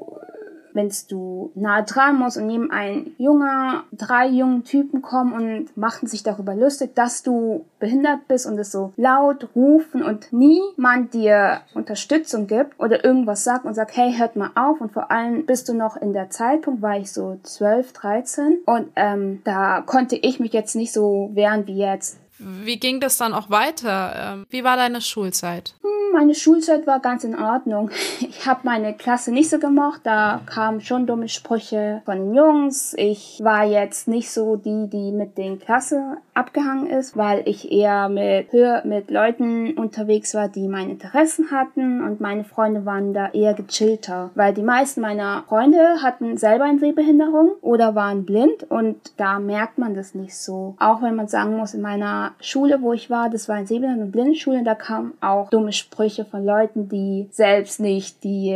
wenn 0.73 0.91
du 1.09 1.51
nahe 1.55 1.83
dran 1.83 2.17
musst 2.17 2.37
und 2.37 2.47
neben 2.47 2.71
ein 2.71 3.11
junger, 3.17 3.83
drei 3.91 4.27
jungen 4.27 4.63
Typen 4.63 5.01
kommen 5.01 5.33
und 5.33 5.77
machen 5.77 6.07
sich 6.07 6.23
darüber 6.23 6.55
lustig, 6.55 6.95
dass 6.95 7.23
du 7.23 7.65
behindert 7.79 8.27
bist 8.27 8.45
und 8.45 8.57
es 8.57 8.71
so 8.71 8.93
laut 8.97 9.49
rufen 9.55 10.03
und 10.03 10.31
niemand 10.31 11.13
dir 11.13 11.61
Unterstützung 11.73 12.47
gibt 12.47 12.79
oder 12.79 13.03
irgendwas 13.03 13.43
sagt 13.43 13.65
und 13.65 13.73
sagt, 13.73 13.95
hey, 13.95 14.13
hört 14.17 14.35
mal 14.35 14.51
auf. 14.55 14.81
Und 14.81 14.91
vor 14.91 15.11
allem 15.11 15.45
bist 15.45 15.69
du 15.69 15.73
noch 15.73 15.95
in 15.97 16.13
der 16.13 16.29
Zeitpunkt, 16.29 16.81
war 16.81 16.97
ich 16.97 17.11
so 17.11 17.37
12, 17.43 17.93
13 17.93 18.57
und 18.65 18.87
ähm, 18.95 19.41
da 19.43 19.81
konnte 19.81 20.15
ich 20.15 20.39
mich 20.39 20.53
jetzt 20.53 20.75
nicht 20.75 20.93
so 20.93 21.31
wehren 21.33 21.67
wie 21.67 21.77
jetzt 21.77 22.19
wie 22.63 22.79
ging 22.79 22.99
das 22.99 23.17
dann 23.17 23.33
auch 23.33 23.49
weiter? 23.49 24.13
Ähm, 24.17 24.45
wie 24.49 24.63
war 24.63 24.77
deine 24.77 25.01
Schulzeit? 25.01 25.73
Hm, 25.81 26.13
meine 26.13 26.35
Schulzeit 26.35 26.85
war 26.87 26.99
ganz 26.99 27.23
in 27.23 27.37
Ordnung. 27.37 27.89
Ich 28.43 28.49
habe 28.49 28.61
meine 28.63 28.93
Klasse 28.93 29.31
nicht 29.31 29.49
so 29.49 29.57
gemocht. 29.57 30.01
Da 30.03 30.41
kamen 30.45 30.81
schon 30.81 31.07
dumme 31.07 31.29
Sprüche 31.29 32.01
von 32.03 32.17
den 32.17 32.33
Jungs. 32.33 32.93
Ich 32.97 33.39
war 33.41 33.63
jetzt 33.63 34.07
nicht 34.07 34.31
so 34.31 34.57
die, 34.57 34.89
die 34.89 35.11
mit 35.11 35.37
den 35.37 35.59
Klasse 35.59 36.17
abgehangen 36.33 36.87
ist, 36.87 37.15
weil 37.15 37.43
ich 37.45 37.71
eher 37.71 38.09
mit, 38.09 38.49
mit 38.83 39.11
Leuten 39.11 39.77
unterwegs 39.77 40.33
war, 40.33 40.49
die 40.49 40.67
meine 40.67 40.91
Interessen 40.91 41.51
hatten 41.51 42.01
und 42.01 42.19
meine 42.19 42.43
Freunde 42.43 42.85
waren 42.85 43.13
da 43.13 43.29
eher 43.29 43.53
gechillter, 43.53 44.31
weil 44.35 44.53
die 44.53 44.63
meisten 44.63 45.01
meiner 45.01 45.43
Freunde 45.47 46.01
hatten 46.01 46.37
selber 46.37 46.65
eine 46.65 46.79
Sehbehinderung 46.79 47.51
oder 47.61 47.95
waren 47.95 48.25
blind 48.25 48.69
und 48.69 48.97
da 49.17 49.39
merkt 49.39 49.77
man 49.77 49.95
das 49.95 50.15
nicht 50.15 50.35
so. 50.35 50.75
Auch 50.79 51.01
wenn 51.01 51.15
man 51.15 51.27
sagen 51.27 51.55
muss, 51.55 51.73
in 51.73 51.81
meiner 51.81 52.32
Schule, 52.39 52.81
wo 52.81 52.93
ich 52.93 53.09
war, 53.09 53.29
das 53.29 53.47
war 53.47 53.55
eine 53.55 53.67
Sehbehinderung- 53.67 54.05
und 54.05 54.11
Blindenschule, 54.11 54.63
da 54.63 54.75
kamen 54.75 55.13
auch 55.21 55.49
dumme 55.49 55.71
Sprüche 55.71 56.25
von 56.25 56.45
Leuten, 56.45 56.89
die 56.89 57.27
selbst 57.31 57.79
nicht, 57.79 58.23
die, 58.23 58.51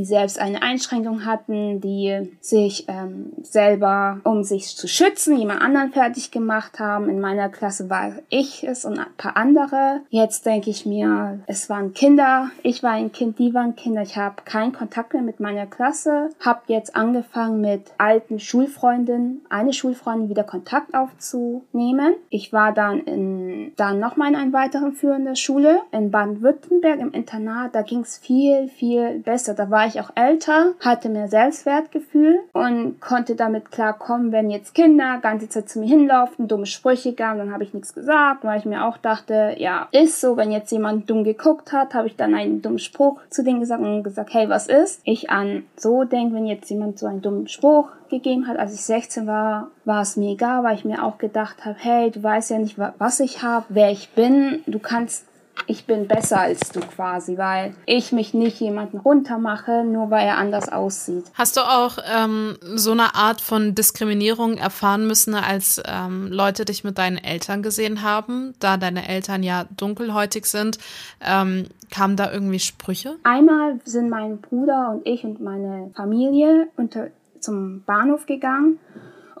die 0.00 0.06
selbst 0.06 0.38
eine 0.38 0.62
Einschränkung 0.62 1.26
hatten, 1.26 1.82
die 1.82 2.30
sich 2.40 2.86
ähm, 2.88 3.32
selber, 3.42 4.20
um 4.24 4.44
sich 4.44 4.74
zu 4.74 4.88
schützen, 4.88 5.36
jemand 5.36 5.60
anderen 5.60 5.92
fertig 5.92 6.30
gemacht 6.30 6.78
haben. 6.78 7.10
In 7.10 7.20
meiner 7.20 7.50
Klasse 7.50 7.90
war 7.90 8.12
ich 8.30 8.64
es 8.66 8.86
und 8.86 8.98
ein 8.98 9.14
paar 9.18 9.36
andere. 9.36 10.00
Jetzt 10.08 10.46
denke 10.46 10.70
ich 10.70 10.86
mir, 10.86 11.40
es 11.46 11.68
waren 11.68 11.92
Kinder. 11.92 12.50
Ich 12.62 12.82
war 12.82 12.92
ein 12.92 13.12
Kind, 13.12 13.38
die 13.38 13.52
waren 13.52 13.76
Kinder. 13.76 14.00
Ich 14.00 14.16
habe 14.16 14.36
keinen 14.46 14.72
Kontakt 14.72 15.12
mehr 15.12 15.22
mit 15.22 15.38
meiner 15.38 15.66
Klasse. 15.66 16.30
Habe 16.40 16.60
jetzt 16.68 16.96
angefangen 16.96 17.60
mit 17.60 17.82
alten 17.98 18.40
Schulfreundinnen, 18.40 19.44
eine 19.50 19.74
Schulfreundin 19.74 20.30
wieder 20.30 20.44
Kontakt 20.44 20.94
aufzunehmen. 20.94 22.14
Ich 22.30 22.54
war 22.54 22.72
dann 22.72 23.00
in 23.00 23.72
dann 23.76 24.00
noch 24.00 24.16
mal 24.16 24.28
in 24.28 24.36
einer 24.36 24.52
weiteren 24.54 24.94
führenden 24.94 25.36
Schule 25.36 25.82
in 25.92 26.10
Baden-Württemberg 26.10 27.00
im 27.00 27.12
Internat. 27.12 27.74
Da 27.74 27.82
ging 27.82 28.00
es 28.00 28.16
viel 28.16 28.68
viel 28.68 29.18
besser. 29.18 29.52
Da 29.52 29.70
war 29.70 29.89
ich 29.89 29.89
auch 29.98 30.10
älter, 30.14 30.74
hatte 30.80 31.08
mehr 31.08 31.26
Selbstwertgefühl 31.26 32.40
und 32.52 33.00
konnte 33.00 33.34
damit 33.34 33.72
klarkommen, 33.72 34.30
wenn 34.30 34.50
jetzt 34.50 34.74
Kinder 34.74 35.18
ganze 35.22 35.48
Zeit 35.48 35.70
zu 35.70 35.80
mir 35.80 35.88
hinlaufen, 35.88 36.46
dumme 36.46 36.66
Sprüche 36.66 37.14
gaben, 37.14 37.38
dann 37.38 37.52
habe 37.52 37.64
ich 37.64 37.72
nichts 37.72 37.94
gesagt, 37.94 38.44
weil 38.44 38.58
ich 38.58 38.66
mir 38.66 38.84
auch 38.84 38.98
dachte, 38.98 39.54
ja, 39.58 39.88
ist 39.90 40.20
so, 40.20 40.36
wenn 40.36 40.52
jetzt 40.52 40.70
jemand 40.70 41.08
dumm 41.08 41.24
geguckt 41.24 41.72
hat, 41.72 41.94
habe 41.94 42.06
ich 42.06 42.16
dann 42.16 42.34
einen 42.34 42.62
dummen 42.62 42.78
Spruch 42.78 43.20
zu 43.30 43.42
denen 43.42 43.60
gesagt 43.60 43.82
und 43.82 44.02
gesagt, 44.02 44.34
hey, 44.34 44.48
was 44.48 44.66
ist? 44.66 45.00
Ich 45.04 45.30
an 45.30 45.64
so 45.76 46.04
denke, 46.04 46.34
wenn 46.34 46.46
jetzt 46.46 46.70
jemand 46.70 46.98
so 46.98 47.06
einen 47.06 47.22
dummen 47.22 47.48
Spruch 47.48 47.88
gegeben 48.10 48.46
hat, 48.46 48.58
als 48.58 48.74
ich 48.74 48.82
16 48.82 49.26
war, 49.26 49.70
war 49.84 50.02
es 50.02 50.16
mir 50.16 50.32
egal, 50.32 50.62
weil 50.64 50.74
ich 50.74 50.84
mir 50.84 51.02
auch 51.02 51.16
gedacht 51.16 51.64
habe, 51.64 51.76
hey, 51.78 52.10
du 52.10 52.22
weißt 52.22 52.50
ja 52.50 52.58
nicht, 52.58 52.76
was 52.78 53.20
ich 53.20 53.42
habe, 53.42 53.66
wer 53.70 53.90
ich 53.90 54.10
bin, 54.10 54.62
du 54.66 54.78
kannst 54.78 55.26
ich 55.66 55.86
bin 55.86 56.08
besser 56.08 56.40
als 56.40 56.70
du 56.70 56.80
quasi, 56.80 57.38
weil 57.38 57.74
ich 57.86 58.12
mich 58.12 58.34
nicht 58.34 58.60
jemanden 58.60 58.98
runtermache, 58.98 59.84
nur 59.84 60.10
weil 60.10 60.26
er 60.26 60.38
anders 60.38 60.70
aussieht. 60.70 61.24
Hast 61.34 61.56
du 61.56 61.60
auch 61.60 61.98
ähm, 62.12 62.56
so 62.74 62.92
eine 62.92 63.14
Art 63.14 63.40
von 63.40 63.74
Diskriminierung 63.74 64.56
erfahren 64.58 65.06
müssen, 65.06 65.34
als 65.34 65.80
ähm, 65.86 66.28
Leute 66.30 66.64
dich 66.64 66.84
mit 66.84 66.98
deinen 66.98 67.18
Eltern 67.18 67.62
gesehen 67.62 68.02
haben, 68.02 68.54
da 68.60 68.76
deine 68.76 69.08
Eltern 69.08 69.42
ja 69.42 69.64
dunkelhäutig 69.76 70.46
sind? 70.46 70.78
Ähm, 71.20 71.66
kamen 71.90 72.16
da 72.16 72.32
irgendwie 72.32 72.60
Sprüche? 72.60 73.16
Einmal 73.24 73.80
sind 73.84 74.10
mein 74.10 74.40
Bruder 74.40 74.90
und 74.92 75.06
ich 75.06 75.24
und 75.24 75.40
meine 75.40 75.90
Familie 75.94 76.68
unter, 76.76 77.08
zum 77.40 77.82
Bahnhof 77.84 78.26
gegangen 78.26 78.78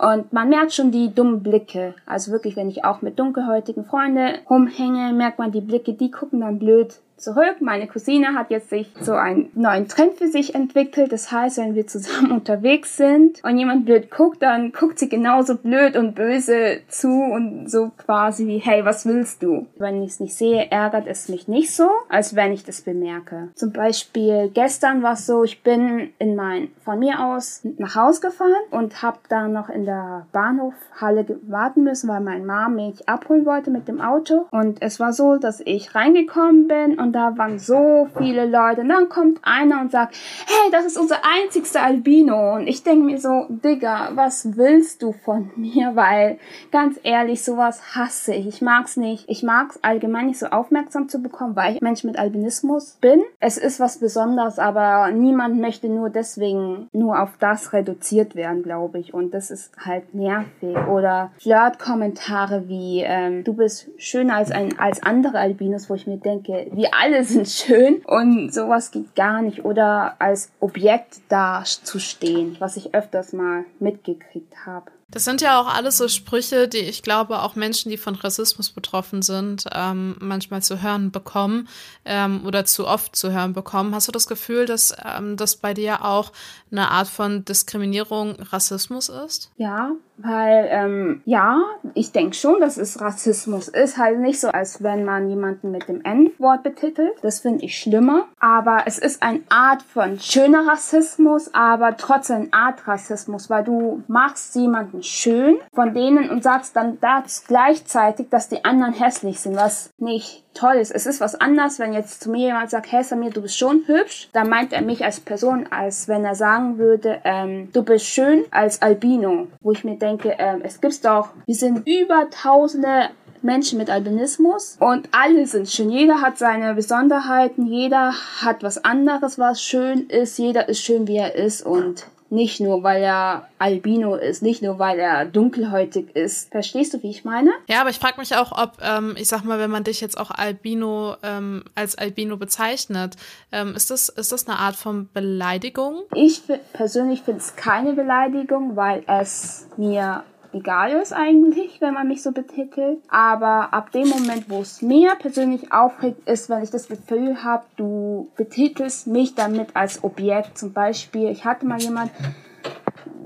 und 0.00 0.32
man 0.32 0.48
merkt 0.48 0.72
schon 0.72 0.90
die 0.90 1.14
dummen 1.14 1.42
Blicke. 1.42 1.94
Also 2.06 2.32
wirklich, 2.32 2.56
wenn 2.56 2.70
ich 2.70 2.84
auch 2.84 3.02
mit 3.02 3.18
dunkelhäutigen 3.18 3.84
Freunden 3.84 4.38
rumhänge, 4.48 5.12
merkt 5.12 5.38
man 5.38 5.52
die 5.52 5.60
Blicke, 5.60 5.92
die 5.92 6.10
gucken 6.10 6.40
dann 6.40 6.58
blöd 6.58 7.00
zurück. 7.20 7.56
Meine 7.60 7.86
Cousine 7.86 8.34
hat 8.34 8.50
jetzt 8.50 8.70
sich 8.70 8.92
so 9.00 9.12
einen 9.12 9.50
neuen 9.54 9.88
Trend 9.88 10.14
für 10.14 10.28
sich 10.28 10.54
entwickelt. 10.54 11.12
Das 11.12 11.30
heißt, 11.30 11.58
wenn 11.58 11.74
wir 11.74 11.86
zusammen 11.86 12.32
unterwegs 12.32 12.96
sind 12.96 13.42
und 13.44 13.58
jemand 13.58 13.84
blöd 13.84 14.10
guckt, 14.10 14.42
dann 14.42 14.72
guckt 14.72 14.98
sie 14.98 15.08
genauso 15.08 15.56
blöd 15.56 15.96
und 15.96 16.14
böse 16.14 16.80
zu 16.88 17.08
und 17.08 17.70
so 17.70 17.90
quasi 17.96 18.46
wie, 18.46 18.58
hey, 18.58 18.84
was 18.84 19.06
willst 19.06 19.42
du? 19.42 19.66
Wenn 19.76 20.02
ich 20.02 20.10
es 20.10 20.20
nicht 20.20 20.34
sehe, 20.34 20.70
ärgert 20.70 21.06
es 21.06 21.28
mich 21.28 21.48
nicht 21.48 21.74
so, 21.74 21.88
als 22.08 22.34
wenn 22.36 22.52
ich 22.52 22.64
das 22.64 22.82
bemerke. 22.82 23.48
Zum 23.54 23.72
Beispiel 23.72 24.50
gestern 24.52 25.02
war 25.02 25.12
es 25.12 25.26
so, 25.26 25.44
ich 25.44 25.62
bin 25.62 26.10
in 26.18 26.36
mein, 26.36 26.68
von 26.84 26.98
mir 26.98 27.24
aus 27.24 27.62
nach 27.78 27.94
Haus 27.94 28.20
gefahren 28.20 28.50
und 28.70 29.02
habe 29.02 29.18
dann 29.28 29.52
noch 29.52 29.68
in 29.68 29.84
der 29.84 30.26
Bahnhofhalle 30.32 31.26
warten 31.42 31.84
müssen, 31.84 32.08
weil 32.08 32.20
mein 32.20 32.46
Mom 32.46 32.76
mich 32.76 33.08
abholen 33.08 33.46
wollte 33.46 33.70
mit 33.70 33.88
dem 33.88 34.00
Auto. 34.00 34.46
Und 34.50 34.80
es 34.80 35.00
war 35.00 35.12
so, 35.12 35.36
dass 35.36 35.60
ich 35.64 35.94
reingekommen 35.94 36.68
bin 36.68 36.98
und 36.98 37.09
und 37.10 37.14
da 37.14 37.36
waren 37.36 37.58
so 37.58 38.08
viele 38.18 38.46
Leute. 38.46 38.82
Und 38.82 38.88
dann 38.88 39.08
kommt 39.08 39.40
einer 39.42 39.80
und 39.80 39.90
sagt, 39.90 40.14
hey, 40.46 40.70
das 40.70 40.84
ist 40.84 40.96
unser 40.96 41.16
einzigster 41.24 41.82
Albino. 41.82 42.54
Und 42.54 42.68
ich 42.68 42.84
denke 42.84 43.04
mir 43.04 43.18
so, 43.18 43.46
Digga, 43.48 44.10
was 44.14 44.56
willst 44.56 45.02
du 45.02 45.10
von 45.10 45.50
mir? 45.56 45.96
Weil, 45.96 46.38
ganz 46.70 47.00
ehrlich, 47.02 47.42
sowas 47.42 47.96
hasse 47.96 48.32
ich. 48.32 48.46
Ich 48.46 48.62
mag's 48.62 48.96
nicht. 48.96 49.24
Ich 49.28 49.42
mag's 49.42 49.80
allgemein 49.82 50.26
nicht 50.26 50.38
so 50.38 50.46
aufmerksam 50.46 51.08
zu 51.08 51.20
bekommen, 51.20 51.56
weil 51.56 51.74
ich 51.74 51.80
Mensch 51.80 52.04
mit 52.04 52.16
Albinismus 52.16 52.98
bin. 53.00 53.20
Es 53.40 53.58
ist 53.58 53.80
was 53.80 53.98
Besonderes, 53.98 54.60
aber 54.60 55.10
niemand 55.10 55.60
möchte 55.60 55.88
nur 55.88 56.10
deswegen 56.10 56.88
nur 56.92 57.20
auf 57.20 57.30
das 57.40 57.72
reduziert 57.72 58.36
werden, 58.36 58.62
glaube 58.62 59.00
ich. 59.00 59.14
Und 59.14 59.34
das 59.34 59.50
ist 59.50 59.72
halt 59.84 60.14
nervig. 60.14 60.76
Oder 60.88 61.32
Flirt-Kommentare 61.38 62.68
wie, 62.68 63.02
ähm, 63.04 63.42
du 63.42 63.54
bist 63.54 63.88
schöner 63.96 64.36
als 64.36 64.52
ein, 64.52 64.78
als 64.78 65.02
andere 65.02 65.40
Albinos, 65.40 65.90
wo 65.90 65.94
ich 65.94 66.06
mir 66.06 66.18
denke, 66.18 66.68
wir 66.70 66.99
alle 67.00 67.24
sind 67.24 67.48
schön 67.48 68.02
und 68.04 68.52
sowas 68.52 68.90
geht 68.90 69.14
gar 69.14 69.42
nicht. 69.42 69.64
Oder 69.64 70.16
als 70.18 70.50
Objekt 70.60 71.20
da 71.28 71.64
zu 71.64 71.98
stehen, 71.98 72.56
was 72.58 72.76
ich 72.76 72.94
öfters 72.94 73.32
mal 73.32 73.64
mitgekriegt 73.78 74.66
habe. 74.66 74.90
Das 75.10 75.24
sind 75.24 75.40
ja 75.40 75.60
auch 75.60 75.66
alles 75.66 75.98
so 75.98 76.06
Sprüche, 76.06 76.68
die 76.68 76.78
ich 76.78 77.02
glaube 77.02 77.42
auch 77.42 77.56
Menschen, 77.56 77.90
die 77.90 77.96
von 77.96 78.14
Rassismus 78.14 78.70
betroffen 78.70 79.22
sind, 79.22 79.64
ähm, 79.72 80.16
manchmal 80.20 80.62
zu 80.62 80.82
hören 80.82 81.10
bekommen 81.10 81.68
ähm, 82.04 82.46
oder 82.46 82.64
zu 82.64 82.86
oft 82.86 83.16
zu 83.16 83.32
hören 83.32 83.52
bekommen. 83.52 83.92
Hast 83.92 84.06
du 84.06 84.12
das 84.12 84.28
Gefühl, 84.28 84.66
dass 84.66 84.94
ähm, 85.04 85.36
das 85.36 85.56
bei 85.56 85.74
dir 85.74 86.04
auch 86.04 86.30
eine 86.70 86.92
Art 86.92 87.08
von 87.08 87.44
Diskriminierung 87.44 88.36
Rassismus 88.40 89.08
ist? 89.08 89.50
Ja, 89.56 89.90
weil 90.22 90.66
ähm, 90.70 91.22
ja, 91.24 91.60
ich 91.94 92.12
denke 92.12 92.34
schon, 92.34 92.60
dass 92.60 92.76
es 92.76 93.00
Rassismus 93.00 93.68
ist. 93.68 93.98
Halt 93.98 94.18
nicht 94.20 94.40
so, 94.40 94.48
als 94.48 94.82
wenn 94.82 95.04
man 95.04 95.28
jemanden 95.28 95.70
mit 95.70 95.88
dem 95.88 96.02
N-Wort 96.02 96.62
betitelt. 96.62 97.12
Das 97.22 97.40
finde 97.40 97.64
ich 97.64 97.78
schlimmer. 97.78 98.26
Aber 98.38 98.82
es 98.86 98.98
ist 98.98 99.22
eine 99.22 99.40
Art 99.48 99.82
von 99.82 100.18
schöner 100.18 100.66
Rassismus, 100.66 101.54
aber 101.54 101.96
trotzdem 101.96 102.36
eine 102.36 102.52
Art 102.52 102.86
Rassismus, 102.86 103.50
weil 103.50 103.64
du 103.64 104.02
machst 104.08 104.54
jemanden 104.54 105.02
schön 105.02 105.56
von 105.72 105.94
denen 105.94 106.30
und 106.30 106.42
sagst 106.42 106.76
dann 106.76 106.98
das 107.00 107.44
gleichzeitig, 107.46 108.28
dass 108.30 108.48
die 108.48 108.64
anderen 108.64 108.94
hässlich 108.94 109.40
sind, 109.40 109.56
was 109.56 109.90
nicht 109.98 110.44
toll 110.54 110.76
ist. 110.76 110.90
Es 110.90 111.06
ist 111.06 111.20
was 111.20 111.34
anderes, 111.34 111.78
wenn 111.78 111.92
jetzt 111.92 112.22
zu 112.22 112.30
mir 112.30 112.48
jemand 112.48 112.70
sagt, 112.70 112.90
hey 112.92 113.02
Samir, 113.02 113.30
du 113.30 113.42
bist 113.42 113.58
schon 113.58 113.84
hübsch, 113.86 114.28
dann 114.32 114.48
meint 114.48 114.72
er 114.72 114.82
mich 114.82 115.04
als 115.04 115.20
Person, 115.20 115.66
als 115.70 116.08
wenn 116.08 116.24
er 116.24 116.34
sagen 116.34 116.78
würde, 116.78 117.20
ähm, 117.24 117.70
du 117.72 117.82
bist 117.82 118.06
schön 118.06 118.44
als 118.50 118.82
Albino, 118.82 119.48
wo 119.60 119.72
ich 119.72 119.84
mir 119.84 119.96
denke, 119.96 120.36
ähm, 120.38 120.60
es 120.62 120.80
gibt's 120.80 121.00
doch, 121.00 121.30
wir 121.46 121.54
sind 121.54 121.86
über 121.86 122.28
tausende 122.30 123.10
Menschen 123.42 123.78
mit 123.78 123.88
Albinismus 123.88 124.76
und 124.80 125.08
alle 125.12 125.46
sind 125.46 125.68
schön. 125.68 125.90
Jeder 125.90 126.20
hat 126.20 126.36
seine 126.36 126.74
Besonderheiten, 126.74 127.66
jeder 127.66 128.12
hat 128.42 128.62
was 128.62 128.84
anderes, 128.84 129.38
was 129.38 129.62
schön 129.62 130.08
ist, 130.08 130.38
jeder 130.38 130.68
ist 130.68 130.82
schön, 130.82 131.06
wie 131.06 131.16
er 131.16 131.34
ist 131.34 131.64
und 131.64 132.06
nicht 132.30 132.60
nur, 132.60 132.82
weil 132.82 133.02
er 133.02 133.48
Albino 133.58 134.14
ist, 134.14 134.42
nicht 134.42 134.62
nur, 134.62 134.78
weil 134.78 134.98
er 134.98 135.24
dunkelhäutig 135.24 136.14
ist. 136.14 136.50
Verstehst 136.50 136.94
du, 136.94 137.02
wie 137.02 137.10
ich 137.10 137.24
meine? 137.24 137.50
Ja, 137.68 137.80
aber 137.80 137.90
ich 137.90 137.98
frage 137.98 138.20
mich 138.20 138.36
auch, 138.36 138.52
ob, 138.52 138.78
ähm, 138.82 139.14
ich 139.18 139.28
sag 139.28 139.44
mal, 139.44 139.58
wenn 139.58 139.70
man 139.70 139.84
dich 139.84 140.00
jetzt 140.00 140.18
auch 140.18 140.30
Albino 140.30 141.16
ähm, 141.22 141.64
als 141.74 141.98
Albino 141.98 142.36
bezeichnet, 142.36 143.16
ähm, 143.52 143.74
ist, 143.74 143.90
das, 143.90 144.08
ist 144.08 144.32
das 144.32 144.48
eine 144.48 144.58
Art 144.58 144.76
von 144.76 145.08
Beleidigung? 145.12 146.02
Ich 146.14 146.42
persönlich 146.72 147.22
finde 147.22 147.40
es 147.40 147.56
keine 147.56 147.94
Beleidigung, 147.94 148.76
weil 148.76 149.02
es 149.06 149.66
mir 149.76 150.22
egal 150.52 150.92
ist 150.92 151.12
eigentlich, 151.12 151.80
wenn 151.80 151.94
man 151.94 152.08
mich 152.08 152.22
so 152.22 152.32
betitelt. 152.32 152.98
Aber 153.08 153.72
ab 153.72 153.92
dem 153.92 154.08
Moment, 154.08 154.48
wo 154.48 154.60
es 154.60 154.82
mir 154.82 155.14
persönlich 155.16 155.72
aufregt, 155.72 156.28
ist, 156.28 156.50
wenn 156.50 156.62
ich 156.62 156.70
das 156.70 156.88
Gefühl 156.88 157.42
habe, 157.44 157.64
du 157.76 158.28
betitelst 158.36 159.06
mich 159.06 159.34
damit 159.34 159.74
als 159.74 160.02
Objekt. 160.04 160.58
Zum 160.58 160.72
Beispiel, 160.72 161.30
ich 161.30 161.44
hatte 161.44 161.66
mal 161.66 161.80
jemand, 161.80 162.10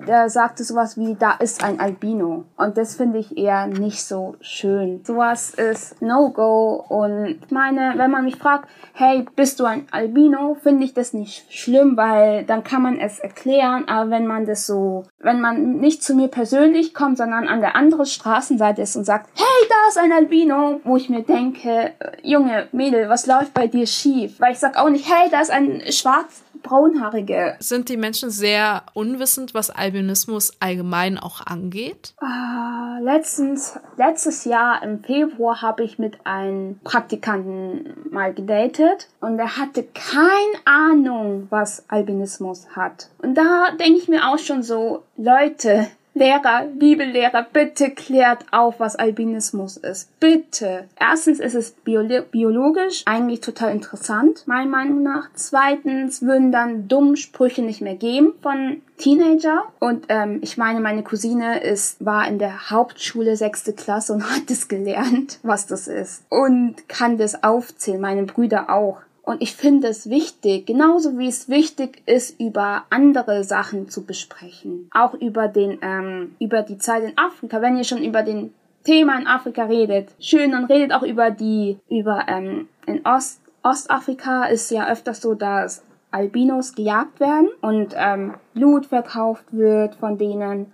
der 0.06 0.28
sagte 0.28 0.64
sowas 0.64 0.96
wie, 0.96 1.14
da 1.14 1.32
ist 1.32 1.64
ein 1.64 1.80
Albino. 1.80 2.44
Und 2.56 2.76
das 2.76 2.96
finde 2.96 3.18
ich 3.18 3.36
eher 3.36 3.66
nicht 3.66 4.04
so 4.04 4.36
schön. 4.40 5.02
Sowas 5.04 5.50
ist 5.54 6.00
No-Go. 6.00 6.84
Und 6.88 7.38
ich 7.44 7.50
meine, 7.50 7.94
wenn 7.96 8.10
man 8.10 8.24
mich 8.24 8.36
fragt, 8.36 8.68
hey, 8.92 9.26
bist 9.34 9.60
du 9.60 9.64
ein 9.64 9.86
Albino, 9.90 10.56
finde 10.62 10.84
ich 10.84 10.94
das 10.94 11.12
nicht 11.12 11.52
schlimm, 11.52 11.96
weil 11.96 12.44
dann 12.44 12.64
kann 12.64 12.82
man 12.82 12.98
es 12.98 13.18
erklären. 13.18 13.88
Aber 13.88 14.10
wenn 14.10 14.26
man 14.26 14.46
das 14.46 14.66
so, 14.66 15.04
wenn 15.18 15.40
man 15.40 15.78
nicht 15.78 16.02
zu 16.02 16.14
mir 16.14 16.28
persönlich 16.28 16.94
kommt, 16.94 17.18
sondern 17.18 17.48
an 17.48 17.60
der 17.60 17.76
anderen 17.76 18.06
Straßenseite 18.06 18.82
ist 18.82 18.96
und 18.96 19.04
sagt, 19.04 19.30
hey, 19.34 19.68
da 19.68 19.88
ist 19.88 19.98
ein 19.98 20.12
Albino, 20.12 20.80
wo 20.84 20.96
ich 20.96 21.08
mir 21.08 21.22
denke, 21.22 21.92
Junge, 22.22 22.68
Mädel, 22.72 23.08
was 23.08 23.26
läuft 23.26 23.54
bei 23.54 23.66
dir 23.66 23.86
schief? 23.86 24.40
Weil 24.40 24.52
ich 24.52 24.58
sag 24.58 24.76
auch 24.76 24.88
nicht, 24.88 25.10
hey, 25.10 25.28
da 25.30 25.40
ist 25.40 25.50
ein 25.50 25.82
schwarz 25.90 26.43
braunhaarige. 26.64 27.54
Sind 27.60 27.88
die 27.88 27.96
Menschen 27.96 28.30
sehr 28.30 28.82
unwissend, 28.94 29.54
was 29.54 29.70
Albinismus 29.70 30.54
allgemein 30.58 31.18
auch 31.18 31.46
angeht? 31.46 32.14
Uh, 32.20 33.04
letztens, 33.04 33.78
letztes 33.96 34.44
Jahr 34.44 34.82
im 34.82 35.04
Februar 35.04 35.62
habe 35.62 35.84
ich 35.84 36.00
mit 36.00 36.26
einem 36.26 36.80
Praktikanten 36.82 37.94
mal 38.10 38.34
gedatet 38.34 39.08
und 39.20 39.38
er 39.38 39.56
hatte 39.56 39.84
keine 39.84 40.58
Ahnung, 40.64 41.46
was 41.50 41.84
Albinismus 41.88 42.66
hat. 42.74 43.10
Und 43.22 43.36
da 43.36 43.70
denke 43.78 43.98
ich 43.98 44.08
mir 44.08 44.26
auch 44.26 44.38
schon 44.38 44.64
so, 44.64 45.04
Leute, 45.16 45.86
Lehrer, 46.16 46.66
liebe 46.78 47.02
Lehrer, 47.04 47.44
bitte 47.52 47.90
klärt 47.90 48.46
auf, 48.52 48.78
was 48.78 48.94
Albinismus 48.94 49.76
ist. 49.76 50.08
Bitte. 50.20 50.84
Erstens 50.98 51.40
ist 51.40 51.54
es 51.54 51.72
biologisch 51.72 53.02
eigentlich 53.04 53.40
total 53.40 53.72
interessant, 53.72 54.46
meiner 54.46 54.70
Meinung 54.70 55.02
nach. 55.02 55.28
Zweitens 55.34 56.22
würden 56.22 56.52
dann 56.52 56.86
dumme 56.86 57.16
Sprüche 57.16 57.62
nicht 57.62 57.80
mehr 57.80 57.96
geben 57.96 58.32
von 58.42 58.80
Teenager. 58.96 59.64
Und 59.80 60.06
ähm, 60.08 60.38
ich 60.40 60.56
meine, 60.56 60.78
meine 60.80 61.02
Cousine 61.02 61.60
ist, 61.60 62.04
war 62.04 62.28
in 62.28 62.38
der 62.38 62.70
Hauptschule 62.70 63.36
sechste 63.36 63.72
Klasse 63.72 64.12
und 64.12 64.30
hat 64.30 64.48
es 64.50 64.68
gelernt, 64.68 65.40
was 65.42 65.66
das 65.66 65.88
ist. 65.88 66.22
Und 66.28 66.88
kann 66.88 67.18
das 67.18 67.42
aufzählen, 67.42 68.00
meine 68.00 68.22
Brüder 68.22 68.70
auch. 68.70 68.98
Und 69.24 69.40
ich 69.40 69.56
finde 69.56 69.88
es 69.88 70.10
wichtig, 70.10 70.66
genauso 70.66 71.18
wie 71.18 71.28
es 71.28 71.48
wichtig 71.48 72.02
ist, 72.04 72.38
über 72.38 72.84
andere 72.90 73.42
Sachen 73.42 73.88
zu 73.88 74.04
besprechen. 74.04 74.90
Auch 74.92 75.14
über 75.14 75.48
den, 75.48 75.78
ähm, 75.80 76.36
über 76.38 76.62
die 76.62 76.76
Zeit 76.76 77.02
in 77.04 77.16
Afrika. 77.16 77.62
Wenn 77.62 77.78
ihr 77.78 77.84
schon 77.84 78.04
über 78.04 78.22
den 78.22 78.52
Thema 78.84 79.18
in 79.18 79.26
Afrika 79.26 79.64
redet, 79.64 80.10
schön, 80.20 80.52
dann 80.52 80.66
redet 80.66 80.92
auch 80.92 81.02
über 81.02 81.30
die, 81.30 81.78
über, 81.88 82.26
ähm, 82.28 82.68
in 82.86 83.04
Ost, 83.06 83.40
Ostafrika 83.62 84.44
ist 84.44 84.70
ja 84.70 84.90
öfters 84.90 85.22
so, 85.22 85.34
dass 85.34 85.82
Albinos 86.10 86.74
gejagt 86.74 87.18
werden 87.18 87.48
und 87.62 87.94
ähm, 87.96 88.34
Blut 88.52 88.84
verkauft 88.86 89.46
wird 89.52 89.94
von 89.94 90.18
denen. 90.18 90.72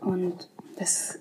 Und 0.00 0.48
das 0.78 1.18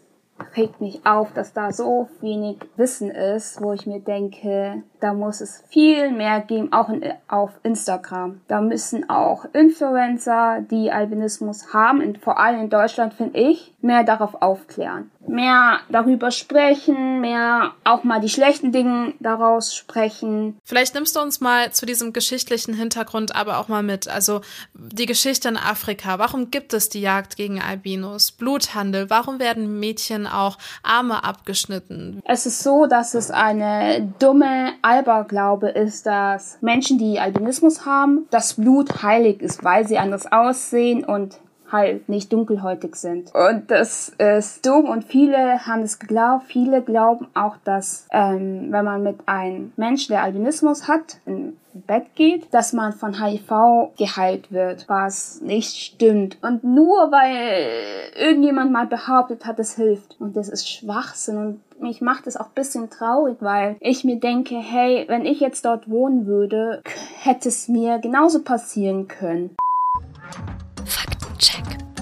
regt 0.56 0.82
mich 0.82 1.03
auf, 1.03 1.34
dass 1.34 1.51
da 1.51 1.72
so 1.72 2.10
wenig 2.22 2.58
Wissen 2.75 3.10
ist, 3.10 3.62
wo 3.62 3.74
ich 3.74 3.88
mir 3.88 4.00
denke, 4.00 4.84
da 5.00 5.13
muss 5.13 5.42
es 5.42 5.63
viel 5.70 6.12
mehr 6.12 6.42
geben, 6.42 6.74
auch 6.74 6.89
in, 6.89 7.04
auf 7.27 7.51
Instagram. 7.63 8.42
Da 8.48 8.62
müssen 8.62 9.10
auch 9.10 9.46
Influencer, 9.54 10.62
die 10.62 10.92
Albinismus 10.92 11.74
haben, 11.74 12.01
in, 12.01 12.16
vor 12.16 12.39
allem 12.39 12.62
in 12.62 12.70
Deutschland, 12.70 13.13
finde 13.13 13.39
ich, 13.39 13.74
mehr 13.82 14.04
darauf 14.04 14.42
aufklären. 14.42 15.12
Mehr 15.27 15.80
darüber 15.89 16.32
sprechen, 16.32 17.20
mehr 17.20 17.74
auch 17.84 18.04
mal 18.04 18.22
die 18.22 18.30
schlechten 18.30 18.72
Dinge 18.72 19.13
daraus 19.20 19.75
sprechen. 19.75 20.58
Vielleicht 20.63 20.96
nimmst 20.96 21.16
du 21.16 21.20
uns 21.20 21.42
mal 21.42 21.72
zu 21.72 21.86
diesem 21.86 22.13
geschichtlichen 22.13 22.74
Hintergrund 22.74 23.36
aber 23.36 23.60
auch 23.60 23.68
mal 23.68 23.84
mit. 23.84 24.08
Also 24.08 24.42
die 24.74 25.06
Geschichte 25.06 25.50
in 25.50 25.58
Afrika. 25.58 26.20
Warum 26.20 26.50
gibt 26.51 26.74
es 26.74 26.89
die 26.89 27.01
Jagd 27.01 27.36
gegen 27.36 27.62
Albinos? 27.62 28.32
Bluthandel. 28.32 29.10
Warum 29.10 29.39
werden 29.39 29.80
Mädchen 29.80 30.27
auch 30.27 30.58
Arme 30.84 31.24
abgeschnitten? 31.24 32.22
Es 32.25 32.46
ist 32.46 32.63
so, 32.63 32.86
dass 32.86 33.13
es 33.13 33.32
eine 33.32 34.13
dumme 34.20 34.74
Aberglaube 34.88 35.70
ist, 35.70 36.06
dass 36.06 36.58
Menschen, 36.62 36.98
die 36.98 37.20
Albinismus 37.20 37.86
haben, 37.86 38.25
das 38.29 38.53
Blut 38.53 39.03
heilig 39.03 39.41
ist, 39.41 39.63
weil 39.63 39.86
sie 39.86 39.98
anders 39.98 40.32
aussehen 40.32 41.03
und 41.03 41.39
halt 41.72 42.08
nicht 42.08 42.32
dunkelhäutig 42.32 42.96
sind. 42.96 43.34
Und 43.36 43.70
das 43.70 44.10
ist 44.17 44.65
dumm 44.65 44.86
und 44.86 45.03
viele 45.03 45.65
haben 45.65 45.82
es 45.82 46.00
geglaubt. 46.00 46.46
Viele 46.48 46.82
glauben 46.82 47.27
auch, 47.34 47.58
dass 47.63 48.08
ähm, 48.12 48.67
wenn 48.72 48.86
man 48.86 49.03
mit 49.03 49.17
einem 49.25 49.74
Menschen, 49.75 50.13
der 50.13 50.24
Albinismus 50.24 50.88
hat, 50.88 51.17
in 51.25 51.58
Bett 51.74 52.15
geht, 52.15 52.53
dass 52.53 52.74
man 52.74 52.94
von 52.94 53.22
HIV 53.22 53.94
geheilt 53.98 54.51
wird, 54.51 54.86
was 54.88 55.41
nicht 55.41 55.75
stimmt. 55.75 56.38
Und 56.41 56.63
nur 56.63 57.12
weil 57.12 57.67
irgendjemand 58.15 58.72
mal 58.72 58.88
behauptet 58.88 59.46
hat, 59.46 59.60
es 59.60 59.75
hilft. 59.75 60.15
Und 60.20 60.36
das 60.36 60.50
ist 60.50 60.70
Schwachsinn 60.70 61.38
und 61.38 61.62
mich 61.80 62.02
macht 62.02 62.28
es 62.28 62.38
auch 62.38 62.50
bisschen 62.50 62.90
traurig, 62.90 63.38
weil 63.40 63.78
ich 63.80 64.04
mir 64.04 64.20
denke, 64.20 64.56
hey, 64.56 65.06
wenn 65.08 65.26
ich 65.26 65.40
jetzt 65.40 65.66
dort 65.66 65.90
wohnen 65.90 66.26
würde, 66.26 66.82
hätte 67.22 67.50
es 67.50 67.68
mir 67.68 68.00
genauso 68.00 68.44
passieren 68.44 69.08
können. 69.08 69.56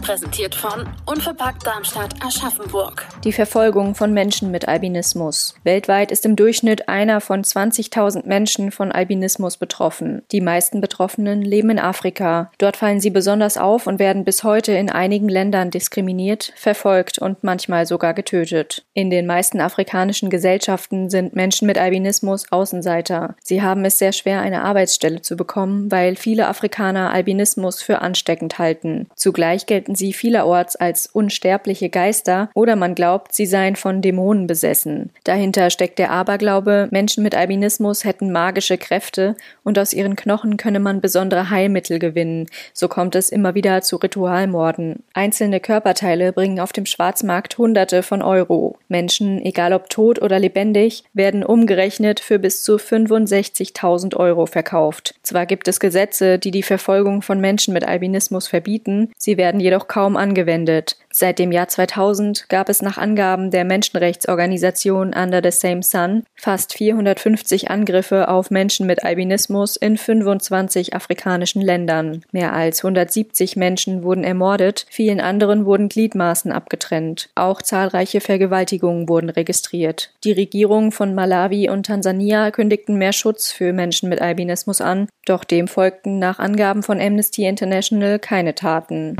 Präsentiert 0.05 0.53
von 0.53 0.87
Unverpackt 1.07 1.65
Darmstadt 1.65 2.13
Aschaffenburg. 2.23 3.07
Die 3.23 3.31
Verfolgung 3.31 3.95
von 3.95 4.13
Menschen 4.13 4.51
mit 4.51 4.67
Albinismus. 4.67 5.55
Weltweit 5.63 6.11
ist 6.11 6.27
im 6.27 6.35
Durchschnitt 6.35 6.87
einer 6.87 7.21
von 7.21 7.43
20.000 7.43 8.27
Menschen 8.27 8.71
von 8.71 8.91
Albinismus 8.91 9.57
betroffen. 9.57 10.21
Die 10.31 10.41
meisten 10.41 10.79
Betroffenen 10.79 11.41
leben 11.41 11.71
in 11.71 11.79
Afrika. 11.79 12.51
Dort 12.59 12.77
fallen 12.77 12.99
sie 12.99 13.09
besonders 13.09 13.57
auf 13.57 13.87
und 13.87 13.97
werden 13.97 14.25
bis 14.25 14.43
heute 14.43 14.73
in 14.73 14.91
einigen 14.91 15.27
Ländern 15.27 15.71
diskriminiert, 15.71 16.53
verfolgt 16.55 17.17
und 17.17 17.43
manchmal 17.43 17.87
sogar 17.87 18.13
getötet. 18.13 18.85
In 18.93 19.09
den 19.09 19.25
meisten 19.25 19.59
afrikanischen 19.59 20.29
Gesellschaften 20.29 21.09
sind 21.09 21.35
Menschen 21.35 21.65
mit 21.65 21.79
Albinismus 21.79 22.51
Außenseiter. 22.51 23.35
Sie 23.43 23.63
haben 23.63 23.83
es 23.85 23.97
sehr 23.97 24.11
schwer, 24.11 24.41
eine 24.41 24.61
Arbeitsstelle 24.61 25.23
zu 25.23 25.35
bekommen, 25.35 25.91
weil 25.91 26.15
viele 26.15 26.47
Afrikaner 26.47 27.11
Albinismus 27.11 27.81
für 27.81 28.03
ansteckend 28.03 28.59
halten. 28.59 29.09
Zugleich 29.15 29.65
gelten 29.65 29.94
gelten 29.95 30.05
sie 30.05 30.13
vielerorts 30.13 30.75
als 30.75 31.07
unsterbliche 31.07 31.89
Geister 31.89 32.49
oder 32.53 32.75
man 32.75 32.95
glaubt, 32.95 33.33
sie 33.33 33.45
seien 33.45 33.75
von 33.75 34.01
Dämonen 34.01 34.47
besessen. 34.47 35.11
Dahinter 35.23 35.69
steckt 35.69 35.99
der 35.99 36.11
Aberglaube, 36.11 36.87
Menschen 36.91 37.23
mit 37.23 37.35
Albinismus 37.35 38.03
hätten 38.03 38.31
magische 38.31 38.77
Kräfte 38.77 39.35
und 39.63 39.79
aus 39.79 39.93
ihren 39.93 40.15
Knochen 40.15 40.57
könne 40.57 40.79
man 40.79 41.01
besondere 41.01 41.49
Heilmittel 41.49 41.99
gewinnen. 41.99 42.47
So 42.73 42.87
kommt 42.87 43.15
es 43.15 43.29
immer 43.29 43.55
wieder 43.55 43.81
zu 43.81 43.95
Ritualmorden. 43.97 45.03
Einzelne 45.13 45.59
Körperteile 45.59 46.33
bringen 46.33 46.59
auf 46.59 46.73
dem 46.73 46.85
Schwarzmarkt 46.85 47.57
Hunderte 47.57 48.03
von 48.03 48.21
Euro. 48.21 48.77
Menschen, 48.89 49.43
egal 49.45 49.73
ob 49.73 49.89
tot 49.89 50.21
oder 50.21 50.39
lebendig, 50.39 51.03
werden 51.13 51.43
umgerechnet 51.43 52.19
für 52.19 52.39
bis 52.39 52.63
zu 52.63 52.75
65.000 52.75 54.15
Euro 54.17 54.45
verkauft. 54.45 55.15
Zwar 55.23 55.45
gibt 55.45 55.67
es 55.67 55.79
Gesetze, 55.79 56.37
die 56.37 56.51
die 56.51 56.63
Verfolgung 56.63 57.21
von 57.21 57.39
Menschen 57.39 57.73
mit 57.73 57.87
Albinismus 57.87 58.47
verbieten, 58.47 59.11
sie 59.17 59.37
werden 59.37 59.59
jedoch 59.61 59.84
jedoch 59.85 59.87
kaum 59.87 60.17
angewendet. 60.17 60.97
Seit 61.17 61.39
dem 61.39 61.53
Jahr 61.53 61.69
2000 61.69 62.49
gab 62.49 62.67
es 62.67 62.81
nach 62.81 62.97
Angaben 62.97 63.49
der 63.49 63.63
Menschenrechtsorganisation 63.63 65.13
Under 65.15 65.39
the 65.41 65.57
Same 65.57 65.81
Sun 65.81 66.23
fast 66.35 66.73
450 66.73 67.71
Angriffe 67.71 68.27
auf 68.27 68.51
Menschen 68.51 68.85
mit 68.85 69.05
Albinismus 69.05 69.77
in 69.77 69.95
25 69.95 70.93
afrikanischen 70.93 71.61
Ländern. 71.61 72.25
Mehr 72.33 72.51
als 72.51 72.83
170 72.83 73.55
Menschen 73.55 74.03
wurden 74.03 74.25
ermordet, 74.25 74.87
vielen 74.89 75.21
anderen 75.21 75.65
wurden 75.65 75.87
Gliedmaßen 75.87 76.51
abgetrennt. 76.51 77.29
Auch 77.35 77.61
zahlreiche 77.61 78.19
Vergewaltigungen 78.19 79.07
wurden 79.07 79.29
registriert. 79.29 80.11
Die 80.25 80.33
Regierungen 80.33 80.91
von 80.91 81.15
Malawi 81.15 81.69
und 81.69 81.85
Tansania 81.85 82.51
kündigten 82.51 82.97
mehr 82.97 83.13
Schutz 83.13 83.53
für 83.53 83.71
Menschen 83.71 84.09
mit 84.09 84.21
Albinismus 84.21 84.81
an, 84.81 85.07
doch 85.25 85.45
dem 85.45 85.69
folgten 85.69 86.19
nach 86.19 86.39
Angaben 86.39 86.83
von 86.83 86.99
Amnesty 86.99 87.45
International 87.45 88.19
keine 88.19 88.53
Taten. 88.53 89.15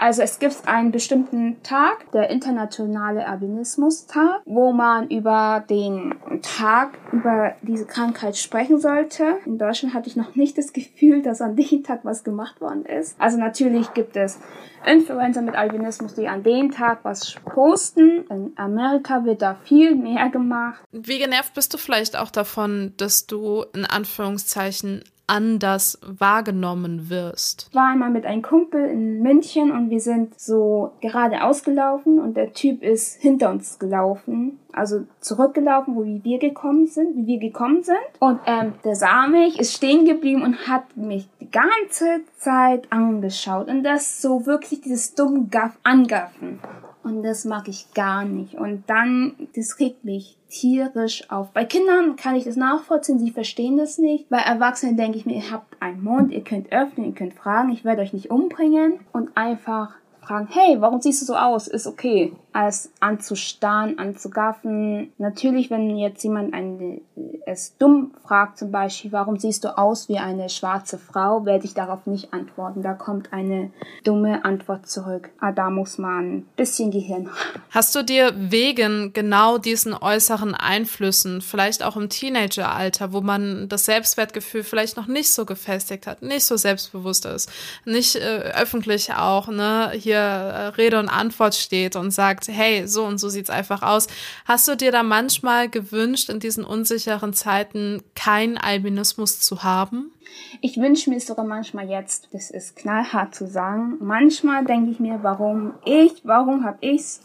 Also 0.00 0.22
es 0.22 0.38
gibt 0.38 0.66
einen 0.66 0.92
bestimmten 0.92 1.62
Tag, 1.62 2.10
der 2.12 2.30
internationale 2.30 3.28
Albinismus-Tag, 3.28 4.40
wo 4.46 4.72
man 4.72 5.10
über 5.10 5.62
den 5.68 6.14
Tag, 6.40 6.96
über 7.12 7.54
diese 7.60 7.84
Krankheit 7.84 8.38
sprechen 8.38 8.80
sollte. 8.80 9.36
In 9.44 9.58
Deutschland 9.58 9.92
hatte 9.92 10.08
ich 10.08 10.16
noch 10.16 10.34
nicht 10.36 10.56
das 10.56 10.72
Gefühl, 10.72 11.20
dass 11.20 11.42
an 11.42 11.54
dem 11.54 11.82
Tag 11.86 12.00
was 12.04 12.24
gemacht 12.24 12.62
worden 12.62 12.86
ist. 12.86 13.14
Also 13.20 13.36
natürlich 13.36 13.92
gibt 13.92 14.16
es 14.16 14.38
Influencer 14.86 15.42
mit 15.42 15.54
Albinismus, 15.54 16.14
die 16.14 16.28
an 16.28 16.44
dem 16.44 16.70
Tag 16.70 17.00
was 17.02 17.34
posten. 17.44 18.24
In 18.30 18.52
Amerika 18.56 19.26
wird 19.26 19.42
da 19.42 19.56
viel 19.64 19.94
mehr 19.96 20.30
gemacht. 20.30 20.80
Wie 20.92 21.18
genervt 21.18 21.52
bist 21.52 21.74
du 21.74 21.76
vielleicht 21.76 22.16
auch 22.16 22.30
davon, 22.30 22.94
dass 22.96 23.26
du 23.26 23.66
in 23.74 23.84
Anführungszeichen 23.84 25.04
anders 25.30 25.98
wahrgenommen 26.02 27.08
wirst? 27.08 27.68
Ich 27.70 27.74
war 27.74 27.92
einmal 27.92 28.10
mit 28.10 28.26
einem 28.26 28.42
Kumpel 28.42 28.84
in 28.84 29.22
München 29.22 29.70
und 29.70 29.88
wir 29.88 30.00
sind 30.00 30.38
so 30.38 30.92
geradeaus 31.00 31.62
gelaufen 31.62 32.18
und 32.18 32.36
der 32.36 32.52
Typ 32.52 32.82
ist 32.82 33.20
hinter 33.22 33.50
uns 33.50 33.78
gelaufen, 33.78 34.58
also 34.72 35.04
zurückgelaufen, 35.20 35.94
wo 35.94 36.04
wir 36.04 36.38
gekommen 36.38 36.88
sind, 36.88 37.16
wie 37.16 37.26
wir 37.26 37.38
gekommen 37.38 37.82
sind. 37.82 37.96
Und 38.18 38.40
ähm, 38.46 38.74
der 38.84 38.96
sah 38.96 39.28
mich, 39.28 39.58
ist 39.58 39.74
stehen 39.74 40.04
geblieben 40.04 40.42
und 40.42 40.66
hat 40.66 40.96
mich 40.96 41.28
die 41.40 41.50
ganze 41.50 42.24
Zeit 42.36 42.90
angeschaut 42.90 43.68
und 43.68 43.84
das 43.84 44.20
so 44.20 44.46
wirklich 44.46 44.80
dieses 44.80 45.14
dumme 45.14 45.46
Gaff 45.48 45.78
angaffen. 45.84 46.58
Und 47.02 47.22
das 47.22 47.44
mag 47.44 47.68
ich 47.68 47.92
gar 47.94 48.24
nicht. 48.24 48.54
Und 48.54 48.84
dann, 48.86 49.48
das 49.56 49.78
regt 49.78 50.04
mich 50.04 50.36
tierisch 50.48 51.30
auf. 51.30 51.50
Bei 51.50 51.64
Kindern 51.64 52.16
kann 52.16 52.36
ich 52.36 52.44
das 52.44 52.56
nachvollziehen, 52.56 53.18
sie 53.18 53.30
verstehen 53.30 53.78
das 53.78 53.98
nicht. 53.98 54.28
Bei 54.28 54.38
Erwachsenen 54.38 54.96
denke 54.96 55.16
ich 55.16 55.24
mir, 55.24 55.36
ihr 55.36 55.50
habt 55.50 55.80
einen 55.80 56.02
Mund, 56.02 56.32
ihr 56.32 56.44
könnt 56.44 56.72
öffnen, 56.72 57.06
ihr 57.06 57.14
könnt 57.14 57.34
fragen, 57.34 57.70
ich 57.70 57.84
werde 57.84 58.02
euch 58.02 58.12
nicht 58.12 58.30
umbringen. 58.30 59.00
Und 59.12 59.36
einfach 59.36 59.94
fragen, 60.20 60.48
hey, 60.50 60.76
warum 60.80 61.00
siehst 61.00 61.22
du 61.22 61.26
so 61.26 61.36
aus? 61.36 61.68
Ist 61.68 61.86
okay. 61.86 62.32
Als 62.52 62.90
anzustarren, 63.00 63.98
anzugaffen. 63.98 65.12
Natürlich, 65.18 65.70
wenn 65.70 65.96
jetzt 65.96 66.22
jemand 66.24 66.52
eine, 66.54 67.00
es 67.46 67.76
dumm 67.78 68.12
fragt, 68.26 68.58
zum 68.58 68.70
Beispiel, 68.70 69.12
warum 69.12 69.38
siehst 69.38 69.64
du 69.64 69.76
aus 69.76 70.08
wie 70.08 70.18
eine 70.18 70.48
schwarze 70.48 70.98
Frau, 70.98 71.44
werde 71.46 71.64
ich 71.64 71.74
darauf 71.74 72.06
nicht 72.06 72.32
antworten. 72.32 72.82
Da 72.82 72.94
kommt 72.94 73.32
eine 73.32 73.70
dumme 74.04 74.44
Antwort 74.44 74.88
zurück. 74.88 75.30
Ah, 75.40 75.52
da 75.52 75.70
muss 75.70 75.98
man 75.98 76.38
ein 76.38 76.48
bisschen 76.56 76.90
Gehirn. 76.90 77.28
Hast 77.70 77.94
du 77.94 78.02
dir 78.02 78.32
wegen 78.34 79.12
genau 79.12 79.58
diesen 79.58 79.94
äußeren 79.94 80.54
Einflüssen, 80.54 81.40
vielleicht 81.40 81.82
auch 81.82 81.96
im 81.96 82.08
Teenageralter, 82.08 83.12
wo 83.12 83.20
man 83.20 83.68
das 83.68 83.84
Selbstwertgefühl 83.84 84.62
vielleicht 84.62 84.96
noch 84.96 85.06
nicht 85.06 85.32
so 85.32 85.44
gefestigt 85.44 86.06
hat, 86.06 86.22
nicht 86.22 86.44
so 86.44 86.56
selbstbewusst 86.56 87.26
ist, 87.26 87.50
nicht 87.84 88.16
äh, 88.16 88.52
öffentlich 88.54 89.12
auch, 89.14 89.48
ne, 89.48 89.92
hier 89.94 90.18
äh, 90.18 90.66
Rede 90.68 90.98
und 90.98 91.08
Antwort 91.08 91.54
steht 91.54 91.96
und 91.96 92.10
sagt, 92.10 92.39
hey, 92.48 92.86
so 92.86 93.04
und 93.04 93.18
so 93.18 93.28
sieht's 93.28 93.50
einfach 93.50 93.82
aus. 93.82 94.06
Hast 94.44 94.68
du 94.68 94.76
dir 94.76 94.92
da 94.92 95.02
manchmal 95.02 95.68
gewünscht, 95.68 96.28
in 96.28 96.40
diesen 96.40 96.64
unsicheren 96.64 97.32
Zeiten 97.32 98.02
keinen 98.14 98.58
Albinismus 98.58 99.40
zu 99.40 99.62
haben? 99.62 100.12
Ich 100.60 100.76
wünsche 100.76 101.10
mir 101.10 101.20
sogar 101.20 101.44
manchmal 101.44 101.88
jetzt, 101.88 102.28
das 102.32 102.50
ist 102.50 102.76
knallhart 102.76 103.34
zu 103.34 103.46
sagen, 103.46 103.96
manchmal 104.00 104.64
denke 104.64 104.90
ich 104.90 105.00
mir, 105.00 105.20
warum 105.22 105.74
ich, 105.84 106.22
warum 106.24 106.64
habe 106.64 106.78
ich's, 106.80 107.20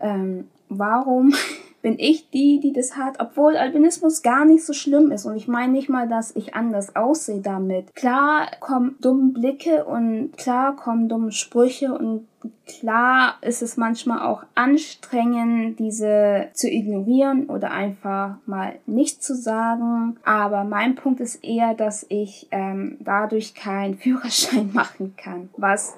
ähm, 0.00 0.48
warum 0.68 1.34
bin 1.82 1.98
ich 1.98 2.30
die, 2.30 2.60
die 2.60 2.72
das 2.72 2.96
hat, 2.96 3.20
obwohl 3.20 3.56
Albinismus 3.56 4.22
gar 4.22 4.44
nicht 4.44 4.64
so 4.64 4.72
schlimm 4.72 5.10
ist. 5.10 5.26
Und 5.26 5.36
ich 5.36 5.48
meine 5.48 5.72
nicht 5.72 5.88
mal, 5.88 6.08
dass 6.08 6.34
ich 6.34 6.54
anders 6.54 6.96
aussehe 6.96 7.40
damit. 7.40 7.94
Klar 7.94 8.46
kommen 8.60 8.96
dumme 9.00 9.32
Blicke 9.32 9.84
und 9.84 10.36
klar 10.36 10.76
kommen 10.76 11.08
dumme 11.08 11.32
Sprüche 11.32 11.92
und 11.92 12.28
klar 12.66 13.34
ist 13.40 13.62
es 13.62 13.76
manchmal 13.76 14.22
auch 14.22 14.44
anstrengend, 14.54 15.78
diese 15.78 16.48
zu 16.54 16.68
ignorieren 16.68 17.46
oder 17.46 17.70
einfach 17.70 18.36
mal 18.46 18.76
nicht 18.86 19.22
zu 19.22 19.34
sagen. 19.34 20.16
Aber 20.24 20.64
mein 20.64 20.94
Punkt 20.94 21.20
ist 21.20 21.44
eher, 21.44 21.74
dass 21.74 22.06
ich 22.08 22.48
ähm, 22.50 22.98
dadurch 23.00 23.54
keinen 23.54 23.96
Führerschein 23.98 24.70
machen 24.72 25.14
kann, 25.16 25.50
was 25.56 25.96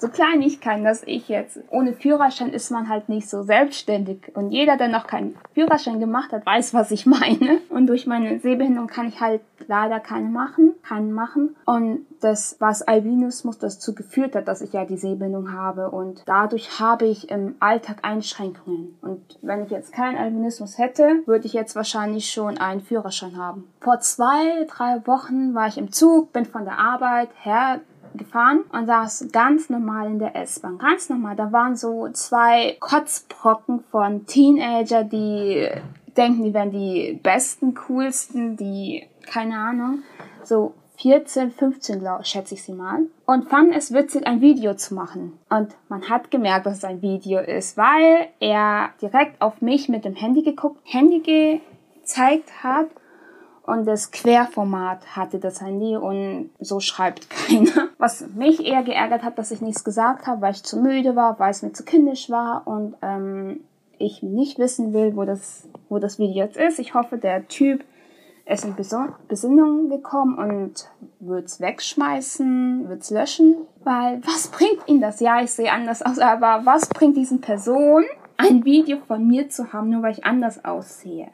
so 0.00 0.08
Kleinigkeiten, 0.08 0.84
dass 0.84 1.02
ich 1.04 1.28
jetzt, 1.28 1.60
ohne 1.70 1.92
Führerschein 1.92 2.52
ist 2.52 2.70
man 2.70 2.88
halt 2.88 3.08
nicht 3.08 3.28
so 3.28 3.42
selbstständig. 3.42 4.32
Und 4.34 4.50
jeder, 4.50 4.76
der 4.76 4.88
noch 4.88 5.06
keinen 5.06 5.36
Führerschein 5.54 6.00
gemacht 6.00 6.32
hat, 6.32 6.46
weiß, 6.46 6.74
was 6.74 6.90
ich 6.90 7.06
meine. 7.20 7.60
Und 7.68 7.86
durch 7.86 8.06
meine 8.06 8.38
Sehbehinderung 8.40 8.88
kann 8.88 9.08
ich 9.08 9.20
halt 9.20 9.42
leider 9.68 10.00
keine 10.00 10.28
machen, 10.28 10.72
keinen 10.82 11.12
machen. 11.12 11.56
Und 11.64 12.06
das, 12.20 12.56
was 12.60 12.82
Albinismus 12.82 13.58
dazu 13.58 13.94
geführt 13.94 14.34
hat, 14.34 14.48
dass 14.48 14.62
ich 14.62 14.72
ja 14.72 14.84
die 14.84 14.96
Sehbehinderung 14.96 15.52
habe. 15.52 15.90
Und 15.90 16.22
dadurch 16.26 16.80
habe 16.80 17.06
ich 17.06 17.30
im 17.30 17.56
Alltag 17.60 17.98
Einschränkungen. 18.02 18.98
Und 19.02 19.38
wenn 19.42 19.64
ich 19.64 19.70
jetzt 19.70 19.92
keinen 19.92 20.16
Albinismus 20.16 20.78
hätte, 20.78 21.22
würde 21.26 21.46
ich 21.46 21.52
jetzt 21.52 21.76
wahrscheinlich 21.76 22.30
schon 22.30 22.58
einen 22.58 22.80
Führerschein 22.80 23.36
haben. 23.36 23.64
Vor 23.80 24.00
zwei, 24.00 24.66
drei 24.68 25.06
Wochen 25.06 25.54
war 25.54 25.68
ich 25.68 25.78
im 25.78 25.92
Zug, 25.92 26.32
bin 26.32 26.44
von 26.44 26.64
der 26.64 26.78
Arbeit 26.78 27.30
her 27.42 27.80
gefahren 28.14 28.60
und 28.72 28.86
saß 28.86 29.28
ganz 29.32 29.70
normal 29.70 30.08
in 30.08 30.18
der 30.18 30.36
S-Bahn. 30.36 30.78
Ganz 30.78 31.08
normal. 31.08 31.36
Da 31.36 31.52
waren 31.52 31.76
so 31.76 32.08
zwei 32.12 32.76
Kotzbrocken 32.80 33.80
von 33.90 34.26
Teenager, 34.26 35.04
die 35.04 35.68
denken, 36.16 36.44
die 36.44 36.54
wären 36.54 36.70
die 36.70 37.18
besten, 37.22 37.74
coolsten, 37.74 38.56
die, 38.56 39.06
keine 39.26 39.58
Ahnung, 39.58 40.02
so 40.44 40.74
14, 40.98 41.50
15, 41.50 42.00
glaub, 42.00 42.26
schätze 42.26 42.54
ich 42.54 42.62
sie 42.62 42.74
mal. 42.74 43.00
Und 43.24 43.48
fanden 43.48 43.72
es 43.72 43.92
witzig, 43.92 44.26
ein 44.26 44.42
Video 44.42 44.74
zu 44.74 44.94
machen. 44.94 45.38
Und 45.48 45.74
man 45.88 46.10
hat 46.10 46.30
gemerkt, 46.30 46.66
dass 46.66 46.78
es 46.78 46.84
ein 46.84 47.00
Video 47.00 47.40
ist, 47.40 47.78
weil 47.78 48.28
er 48.38 48.90
direkt 49.00 49.40
auf 49.40 49.62
mich 49.62 49.88
mit 49.88 50.04
dem 50.04 50.14
Handy 50.14 50.42
geguckt, 50.42 50.78
Handy 50.84 51.20
gezeigt 52.02 52.62
hat 52.62 52.88
und 53.70 53.86
das 53.86 54.10
Querformat 54.10 55.16
hatte 55.16 55.38
das 55.38 55.60
Handy 55.60 55.96
und 55.96 56.50
so 56.58 56.80
schreibt 56.80 57.30
keiner. 57.30 57.88
Was 57.98 58.26
mich 58.34 58.64
eher 58.64 58.82
geärgert 58.82 59.22
hat, 59.22 59.38
dass 59.38 59.50
ich 59.50 59.60
nichts 59.60 59.84
gesagt 59.84 60.26
habe, 60.26 60.42
weil 60.42 60.52
ich 60.52 60.62
zu 60.62 60.78
müde 60.78 61.16
war, 61.16 61.38
weil 61.38 61.50
es 61.50 61.62
mir 61.62 61.72
zu 61.72 61.84
kindisch 61.84 62.30
war 62.30 62.66
und 62.66 62.96
ähm, 63.02 63.60
ich 63.98 64.22
nicht 64.22 64.58
wissen 64.58 64.92
will, 64.92 65.14
wo 65.16 65.24
das, 65.24 65.68
wo 65.88 65.98
das 65.98 66.18
Video 66.18 66.44
jetzt 66.44 66.56
ist. 66.56 66.78
Ich 66.78 66.94
hoffe, 66.94 67.18
der 67.18 67.46
Typ 67.48 67.84
ist 68.46 68.64
in 68.64 68.74
Besinnung 68.74 69.88
gekommen 69.88 70.36
und 70.36 70.90
wird's 71.20 71.60
wegschmeißen, 71.60 72.88
wird's 72.88 73.10
löschen, 73.10 73.54
weil 73.84 74.20
was 74.24 74.48
bringt 74.48 74.80
ihm 74.86 75.00
das? 75.00 75.20
Ja, 75.20 75.40
ich 75.40 75.52
sehe 75.52 75.70
anders 75.70 76.02
aus, 76.02 76.18
aber 76.18 76.62
was 76.64 76.88
bringt 76.88 77.16
diesen 77.16 77.40
Person 77.40 78.04
ein 78.36 78.64
Video 78.64 78.98
von 79.06 79.26
mir 79.26 79.50
zu 79.50 79.72
haben, 79.72 79.90
nur 79.90 80.02
weil 80.02 80.12
ich 80.12 80.24
anders 80.24 80.64
aussehe? 80.64 81.28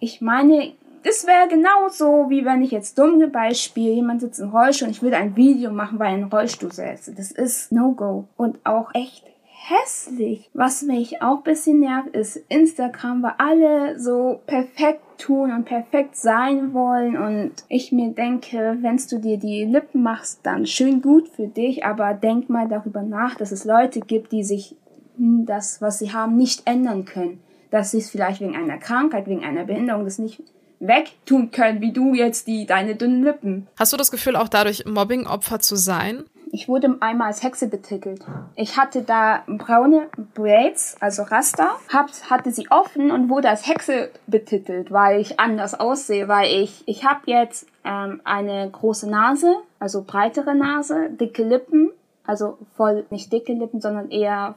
Ich 0.00 0.20
meine, 0.20 0.72
das 1.08 1.26
wäre 1.26 1.48
genauso, 1.48 2.28
wie 2.28 2.44
wenn 2.44 2.62
ich 2.62 2.70
jetzt 2.70 2.98
dumme 2.98 3.28
Beispiel, 3.28 3.94
jemand 3.94 4.20
sitzt 4.20 4.40
im 4.40 4.50
Rollstuhl 4.50 4.88
und 4.88 4.94
ich 4.94 5.02
würde 5.02 5.16
ein 5.16 5.36
Video 5.36 5.70
machen, 5.70 5.98
weil 5.98 6.12
er 6.12 6.18
in 6.18 6.24
Rollstuhl 6.24 6.70
sitzt. 6.70 7.18
Das 7.18 7.32
ist 7.32 7.72
No-Go. 7.72 8.28
Und 8.36 8.58
auch 8.64 8.90
echt 8.92 9.24
hässlich. 9.50 10.50
Was 10.52 10.82
mich 10.82 11.22
auch 11.22 11.40
bisschen 11.40 11.80
nervt, 11.80 12.14
ist 12.14 12.36
Instagram, 12.50 13.22
weil 13.22 13.32
alle 13.38 13.98
so 13.98 14.40
perfekt 14.46 15.00
tun 15.16 15.50
und 15.50 15.64
perfekt 15.64 16.14
sein 16.14 16.74
wollen 16.74 17.16
und 17.16 17.52
ich 17.68 17.90
mir 17.90 18.10
denke, 18.10 18.76
wenn 18.82 19.00
du 19.10 19.18
dir 19.18 19.38
die 19.38 19.64
Lippen 19.64 20.02
machst, 20.02 20.40
dann 20.42 20.66
schön 20.66 21.00
gut 21.00 21.28
für 21.28 21.48
dich, 21.48 21.86
aber 21.86 22.12
denk 22.12 22.50
mal 22.50 22.68
darüber 22.68 23.02
nach, 23.02 23.34
dass 23.34 23.50
es 23.50 23.64
Leute 23.64 24.00
gibt, 24.00 24.32
die 24.32 24.44
sich 24.44 24.76
das, 25.16 25.80
was 25.80 26.00
sie 26.00 26.12
haben, 26.12 26.36
nicht 26.36 26.66
ändern 26.66 27.06
können. 27.06 27.40
Dass 27.70 27.90
sie 27.92 27.98
es 27.98 28.10
vielleicht 28.10 28.40
wegen 28.40 28.56
einer 28.56 28.78
Krankheit, 28.78 29.26
wegen 29.26 29.44
einer 29.44 29.64
Behinderung 29.64 30.04
das 30.04 30.18
nicht 30.18 30.42
wegtun 30.80 31.50
können, 31.50 31.80
wie 31.80 31.92
du 31.92 32.14
jetzt 32.14 32.46
die 32.46 32.66
deine 32.66 32.94
dünnen 32.94 33.22
Lippen. 33.24 33.66
Hast 33.78 33.92
du 33.92 33.96
das 33.96 34.10
Gefühl, 34.10 34.36
auch 34.36 34.48
dadurch 34.48 34.84
Mobbing-Opfer 34.86 35.60
zu 35.60 35.76
sein? 35.76 36.24
Ich 36.50 36.68
wurde 36.68 36.96
einmal 37.00 37.28
als 37.28 37.42
Hexe 37.42 37.68
betitelt. 37.68 38.24
Ich 38.56 38.78
hatte 38.78 39.02
da 39.02 39.42
braune 39.46 40.08
Braids, 40.34 40.96
also 41.00 41.22
Raster, 41.22 41.72
hab, 41.92 42.08
hatte 42.30 42.52
sie 42.52 42.70
offen 42.70 43.10
und 43.10 43.28
wurde 43.28 43.50
als 43.50 43.66
Hexe 43.66 44.10
betitelt, 44.26 44.90
weil 44.90 45.20
ich 45.20 45.38
anders 45.38 45.78
aussehe, 45.78 46.28
weil 46.28 46.50
ich, 46.62 46.82
ich 46.86 47.04
habe 47.04 47.20
jetzt 47.26 47.66
ähm, 47.84 48.20
eine 48.24 48.70
große 48.70 49.10
Nase, 49.10 49.56
also 49.78 50.04
breitere 50.06 50.54
Nase, 50.54 51.10
dicke 51.10 51.44
Lippen, 51.44 51.90
also 52.24 52.58
voll, 52.76 53.04
nicht 53.10 53.32
dicke 53.32 53.52
Lippen, 53.52 53.80
sondern 53.80 54.10
eher 54.10 54.54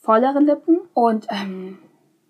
vollere 0.00 0.38
Lippen 0.38 0.78
und 0.94 1.26
ähm, 1.30 1.78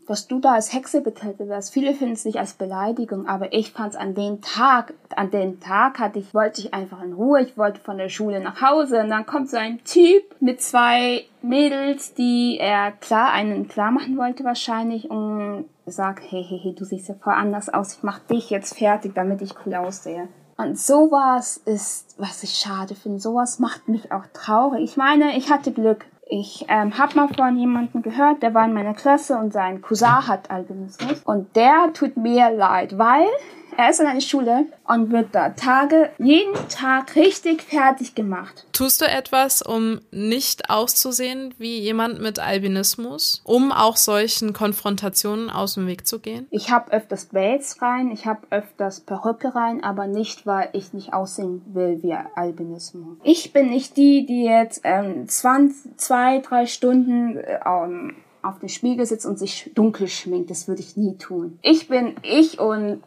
dass 0.06 0.28
du 0.28 0.38
da 0.40 0.54
als 0.54 0.72
Hexe 0.72 1.00
betitelt 1.00 1.48
wirst. 1.48 1.72
Viele 1.72 1.94
finden 1.94 2.14
es 2.14 2.24
nicht 2.24 2.38
als 2.38 2.54
Beleidigung, 2.54 3.26
aber 3.26 3.52
ich 3.52 3.72
fand 3.72 3.94
es 3.94 3.98
an 3.98 4.14
dem 4.14 4.40
Tag, 4.40 4.94
an 5.14 5.30
dem 5.30 5.60
Tag 5.60 5.98
hatte 5.98 6.18
ich, 6.18 6.32
wollte 6.34 6.60
ich 6.60 6.74
einfach 6.74 7.02
in 7.02 7.12
Ruhe, 7.12 7.42
ich 7.42 7.56
wollte 7.58 7.80
von 7.80 7.98
der 7.98 8.08
Schule 8.08 8.40
nach 8.40 8.60
Hause 8.60 9.00
und 9.00 9.10
dann 9.10 9.26
kommt 9.26 9.50
so 9.50 9.56
ein 9.56 9.82
Typ 9.84 10.22
mit 10.40 10.62
zwei 10.62 11.24
Mädels, 11.42 12.14
die 12.14 12.58
er 12.58 12.92
klar, 12.92 13.32
einen 13.32 13.68
klar 13.68 13.90
machen 13.90 14.16
wollte 14.16 14.44
wahrscheinlich 14.44 15.10
und 15.10 15.66
sagt, 15.86 16.24
hey, 16.30 16.44
hey, 16.48 16.60
hey, 16.62 16.74
du 16.74 16.84
siehst 16.84 17.08
ja 17.08 17.14
voll 17.14 17.34
anders 17.34 17.68
aus, 17.68 17.94
ich 17.94 18.02
mach 18.02 18.18
dich 18.20 18.50
jetzt 18.50 18.76
fertig, 18.76 19.14
damit 19.14 19.42
ich 19.42 19.54
cool 19.64 19.74
aussehe. 19.74 20.28
Und 20.58 20.78
sowas 20.78 21.58
ist, 21.58 22.14
was 22.18 22.42
ich 22.42 22.54
schade 22.54 22.94
finde. 22.94 23.18
Sowas 23.18 23.58
macht 23.58 23.88
mich 23.88 24.10
auch 24.10 24.24
traurig. 24.32 24.82
Ich 24.82 24.96
meine, 24.96 25.36
ich 25.36 25.50
hatte 25.50 25.70
Glück. 25.70 26.06
Ich 26.28 26.64
ähm, 26.68 26.98
habe 26.98 27.14
mal 27.14 27.28
von 27.28 27.56
jemandem 27.56 28.02
gehört, 28.02 28.42
der 28.42 28.52
war 28.52 28.64
in 28.64 28.72
meiner 28.72 28.94
Klasse 28.94 29.38
und 29.38 29.52
sein 29.52 29.80
Cousin 29.80 30.26
hat 30.26 30.50
Albinismus. 30.50 31.22
Und 31.24 31.54
der 31.54 31.92
tut 31.94 32.16
mir 32.16 32.50
leid, 32.50 32.98
weil 32.98 33.28
er 33.76 33.90
ist 33.90 34.00
in 34.00 34.06
einer 34.06 34.20
Schule 34.20 34.66
und 34.86 35.10
wird 35.10 35.28
da 35.32 35.50
Tage, 35.50 36.10
jeden 36.18 36.54
Tag 36.68 37.14
richtig 37.16 37.62
fertig 37.62 38.14
gemacht. 38.14 38.66
Tust 38.72 39.00
du 39.00 39.04
etwas, 39.06 39.62
um 39.62 40.00
nicht 40.10 40.70
auszusehen 40.70 41.54
wie 41.58 41.78
jemand 41.78 42.20
mit 42.20 42.38
Albinismus, 42.38 43.42
um 43.44 43.72
auch 43.72 43.96
solchen 43.96 44.52
Konfrontationen 44.52 45.50
aus 45.50 45.74
dem 45.74 45.86
Weg 45.86 46.06
zu 46.06 46.20
gehen? 46.20 46.46
Ich 46.50 46.70
habe 46.70 46.92
öfters 46.92 47.26
Braids 47.26 47.80
rein, 47.82 48.10
ich 48.10 48.26
habe 48.26 48.46
öfters 48.50 49.00
Perücke 49.00 49.54
rein, 49.54 49.82
aber 49.82 50.06
nicht, 50.06 50.46
weil 50.46 50.68
ich 50.72 50.92
nicht 50.92 51.12
aussehen 51.12 51.62
will 51.74 52.02
wie 52.02 52.14
Albinismus. 52.34 53.18
Ich 53.22 53.52
bin 53.52 53.70
nicht 53.70 53.96
die, 53.96 54.26
die 54.26 54.44
jetzt 54.44 54.80
ähm, 54.84 55.28
20, 55.28 55.96
zwei, 55.96 56.40
drei 56.40 56.66
Stunden 56.66 57.38
ähm, 57.64 58.16
auf 58.48 58.58
dem 58.60 58.68
Spiegel 58.68 59.06
sitzt 59.06 59.26
und 59.26 59.38
sich 59.38 59.70
dunkel 59.74 60.08
schminkt. 60.08 60.50
Das 60.50 60.68
würde 60.68 60.80
ich 60.80 60.96
nie 60.96 61.16
tun. 61.16 61.58
Ich 61.62 61.88
bin 61.88 62.14
ich 62.22 62.58
und 62.58 63.02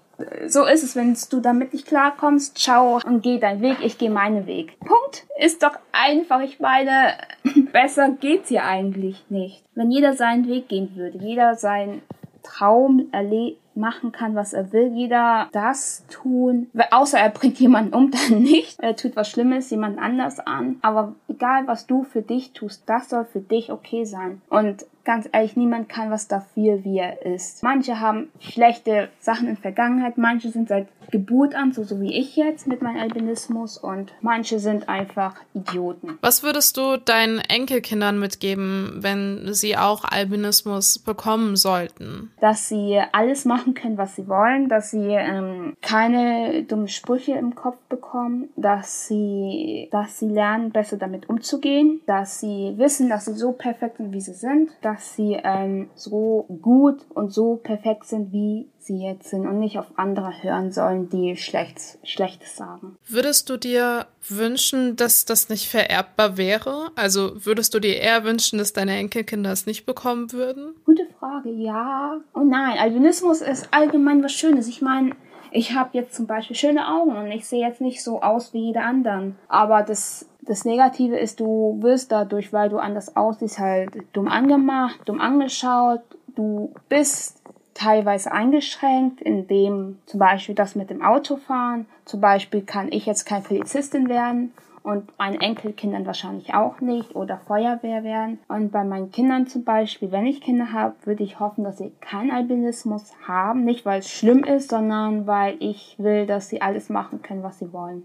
so 0.47 0.65
ist 0.65 0.83
es, 0.83 0.95
wenn 0.95 1.17
du 1.29 1.39
damit 1.39 1.73
nicht 1.73 1.87
klarkommst, 1.87 2.57
ciao 2.57 2.99
und 3.05 3.21
geh 3.21 3.39
deinen 3.39 3.61
Weg, 3.61 3.77
ich 3.81 3.97
gehe 3.97 4.09
meinen 4.09 4.47
Weg. 4.47 4.77
Punkt. 4.79 5.25
Ist 5.39 5.63
doch 5.63 5.77
einfach. 5.91 6.41
Ich 6.41 6.59
meine, 6.59 7.13
besser 7.71 8.09
geht's 8.09 8.49
ja 8.49 8.63
eigentlich 8.63 9.23
nicht. 9.29 9.63
Wenn 9.75 9.91
jeder 9.91 10.13
seinen 10.13 10.47
Weg 10.47 10.67
gehen 10.67 10.95
würde, 10.95 11.17
jeder 11.19 11.55
seinen 11.55 12.01
Traum 12.43 13.07
erlebt, 13.11 13.59
machen 13.79 14.11
kann, 14.11 14.35
was 14.35 14.53
er 14.53 14.71
will. 14.71 14.91
Jeder 14.93 15.47
das 15.51 16.05
tun, 16.09 16.69
außer 16.91 17.17
er 17.17 17.29
bringt 17.29 17.59
jemanden 17.59 17.93
um, 17.93 18.11
dann 18.29 18.39
nicht. 18.43 18.79
Er 18.79 18.95
tut 18.95 19.15
was 19.15 19.29
Schlimmes 19.29 19.69
jemand 19.69 19.97
anders 19.97 20.39
an. 20.39 20.77
Aber 20.81 21.15
egal, 21.27 21.65
was 21.65 21.87
du 21.87 22.03
für 22.03 22.21
dich 22.21 22.51
tust, 22.51 22.83
das 22.85 23.09
soll 23.09 23.25
für 23.25 23.39
dich 23.39 23.71
okay 23.71 24.03
sein. 24.03 24.41
Und 24.49 24.85
ganz 25.09 25.27
ehrlich, 25.31 25.55
niemand 25.57 25.89
kann 25.89 26.11
was 26.11 26.27
dafür, 26.27 26.83
wie 26.83 26.99
er 26.99 27.25
ist. 27.25 27.63
Manche 27.63 27.99
haben 27.99 28.29
schlechte 28.39 29.09
Sachen 29.17 29.47
in 29.47 29.57
Vergangenheit, 29.57 30.19
manche 30.19 30.49
sind 30.51 30.69
seit 30.69 30.85
Geburt 31.09 31.55
an, 31.55 31.71
so, 31.71 31.83
so 31.83 31.99
wie 31.99 32.15
ich 32.15 32.35
jetzt 32.35 32.67
mit 32.67 32.83
meinem 32.83 32.99
Albinismus 32.99 33.79
und 33.79 34.13
manche 34.21 34.59
sind 34.59 34.87
einfach 34.87 35.35
Idioten. 35.53 36.19
Was 36.21 36.43
würdest 36.43 36.77
du 36.77 36.97
deinen 36.97 37.39
Enkelkindern 37.39 38.19
mitgeben, 38.19 38.97
wenn 38.97 39.53
sie 39.53 39.77
auch 39.77 40.03
Albinismus 40.03 40.99
bekommen 40.99 41.55
sollten? 41.55 42.31
Dass 42.39 42.69
sie 42.69 42.99
alles 43.11 43.45
machen 43.45 43.73
können, 43.73 43.97
was 43.97 44.15
sie 44.15 44.27
wollen, 44.27 44.69
dass 44.69 44.91
sie 44.91 45.07
ähm, 45.09 45.75
keine 45.81 46.63
dummen 46.63 46.87
Sprüche 46.87 47.33
im 47.33 47.55
Kopf 47.55 47.77
bekommen, 47.89 48.49
dass 48.55 49.07
sie, 49.07 49.89
dass 49.91 50.19
sie 50.19 50.29
lernen, 50.29 50.71
besser 50.71 50.97
damit 50.97 51.29
umzugehen, 51.29 52.01
dass 52.05 52.39
sie 52.39 52.73
wissen, 52.77 53.09
dass 53.09 53.25
sie 53.25 53.33
so 53.33 53.51
perfekt 53.53 53.97
sind, 53.97 54.13
wie 54.13 54.21
sie 54.21 54.33
sind, 54.33 54.69
dass 54.81 54.98
sie 54.99 55.39
ähm, 55.43 55.89
so 55.95 56.45
gut 56.61 56.99
und 57.09 57.33
so 57.33 57.55
perfekt 57.55 58.05
sind, 58.05 58.31
wie 58.31 58.67
sie 58.79 59.03
jetzt 59.03 59.29
sind 59.29 59.47
und 59.47 59.59
nicht 59.59 59.77
auf 59.77 59.87
andere 59.95 60.31
hören 60.41 60.71
sollen, 60.71 61.09
die 61.09 61.35
Schlechtes, 61.35 61.99
Schlechtes 62.03 62.55
sagen. 62.55 62.97
Würdest 63.07 63.49
du 63.49 63.57
dir 63.57 64.07
wünschen, 64.27 64.95
dass 64.95 65.25
das 65.25 65.49
nicht 65.49 65.67
vererbbar 65.67 66.37
wäre? 66.37 66.91
Also 66.95 67.45
würdest 67.45 67.73
du 67.73 67.79
dir 67.79 67.97
eher 67.97 68.23
wünschen, 68.23 68.57
dass 68.57 68.73
deine 68.73 68.97
Enkelkinder 68.97 69.51
es 69.51 69.65
nicht 69.65 69.85
bekommen 69.85 70.31
würden? 70.31 70.75
Gute 70.85 71.07
Frage, 71.19 71.49
ja 71.51 72.19
und 72.33 72.49
nein. 72.49 72.77
Albinismus 72.79 73.41
ist 73.41 73.67
allgemein 73.71 74.23
was 74.23 74.33
Schönes. 74.33 74.67
Ich 74.67 74.81
meine, 74.81 75.11
ich 75.51 75.73
habe 75.73 75.89
jetzt 75.93 76.15
zum 76.15 76.27
Beispiel 76.27 76.55
schöne 76.55 76.87
Augen 76.87 77.15
und 77.15 77.27
ich 77.27 77.47
sehe 77.47 77.65
jetzt 77.65 77.81
nicht 77.81 78.03
so 78.03 78.21
aus 78.21 78.53
wie 78.53 78.67
jeder 78.67 78.83
anderen. 78.83 79.35
Aber 79.47 79.83
das 79.83 80.27
das 80.49 80.65
Negative 80.65 81.15
ist, 81.15 81.39
du 81.39 81.77
wirst 81.81 82.11
dadurch, 82.11 82.51
weil 82.51 82.69
du 82.69 82.79
anders 82.79 83.15
aussiehst, 83.15 83.59
halt 83.59 83.91
dumm 84.13 84.27
angemacht, 84.27 84.99
dumm 85.05 85.21
angeschaut. 85.21 86.01
Du 86.35 86.73
bist 86.89 87.39
teilweise 87.75 88.31
eingeschränkt, 88.31 89.21
indem 89.21 89.99
zum 90.07 90.19
Beispiel 90.19 90.55
das 90.55 90.73
mit 90.73 90.89
dem 90.89 91.03
Autofahren. 91.03 91.85
Zum 92.03 92.19
Beispiel 92.19 92.63
kann 92.63 92.91
ich 92.91 93.05
jetzt 93.05 93.25
kein 93.25 93.43
Polizistin 93.43 94.09
werden 94.09 94.51
und 94.81 95.15
meinen 95.19 95.39
Enkelkindern 95.39 96.07
wahrscheinlich 96.07 96.55
auch 96.55 96.81
nicht 96.81 97.15
oder 97.15 97.37
Feuerwehr 97.37 98.03
werden. 98.03 98.39
Und 98.47 98.71
bei 98.71 98.83
meinen 98.83 99.11
Kindern 99.11 99.45
zum 99.45 99.63
Beispiel, 99.63 100.11
wenn 100.11 100.25
ich 100.25 100.41
Kinder 100.41 100.73
habe, 100.73 100.95
würde 101.03 101.23
ich 101.23 101.39
hoffen, 101.39 101.63
dass 101.63 101.77
sie 101.77 101.91
keinen 102.01 102.31
Albinismus 102.31 103.13
haben. 103.27 103.65
Nicht, 103.65 103.85
weil 103.85 103.99
es 103.99 104.09
schlimm 104.09 104.43
ist, 104.43 104.71
sondern 104.71 105.27
weil 105.27 105.57
ich 105.59 105.93
will, 105.99 106.25
dass 106.25 106.49
sie 106.49 106.63
alles 106.63 106.89
machen 106.89 107.21
können, 107.21 107.43
was 107.43 107.59
sie 107.59 107.71
wollen. 107.71 108.01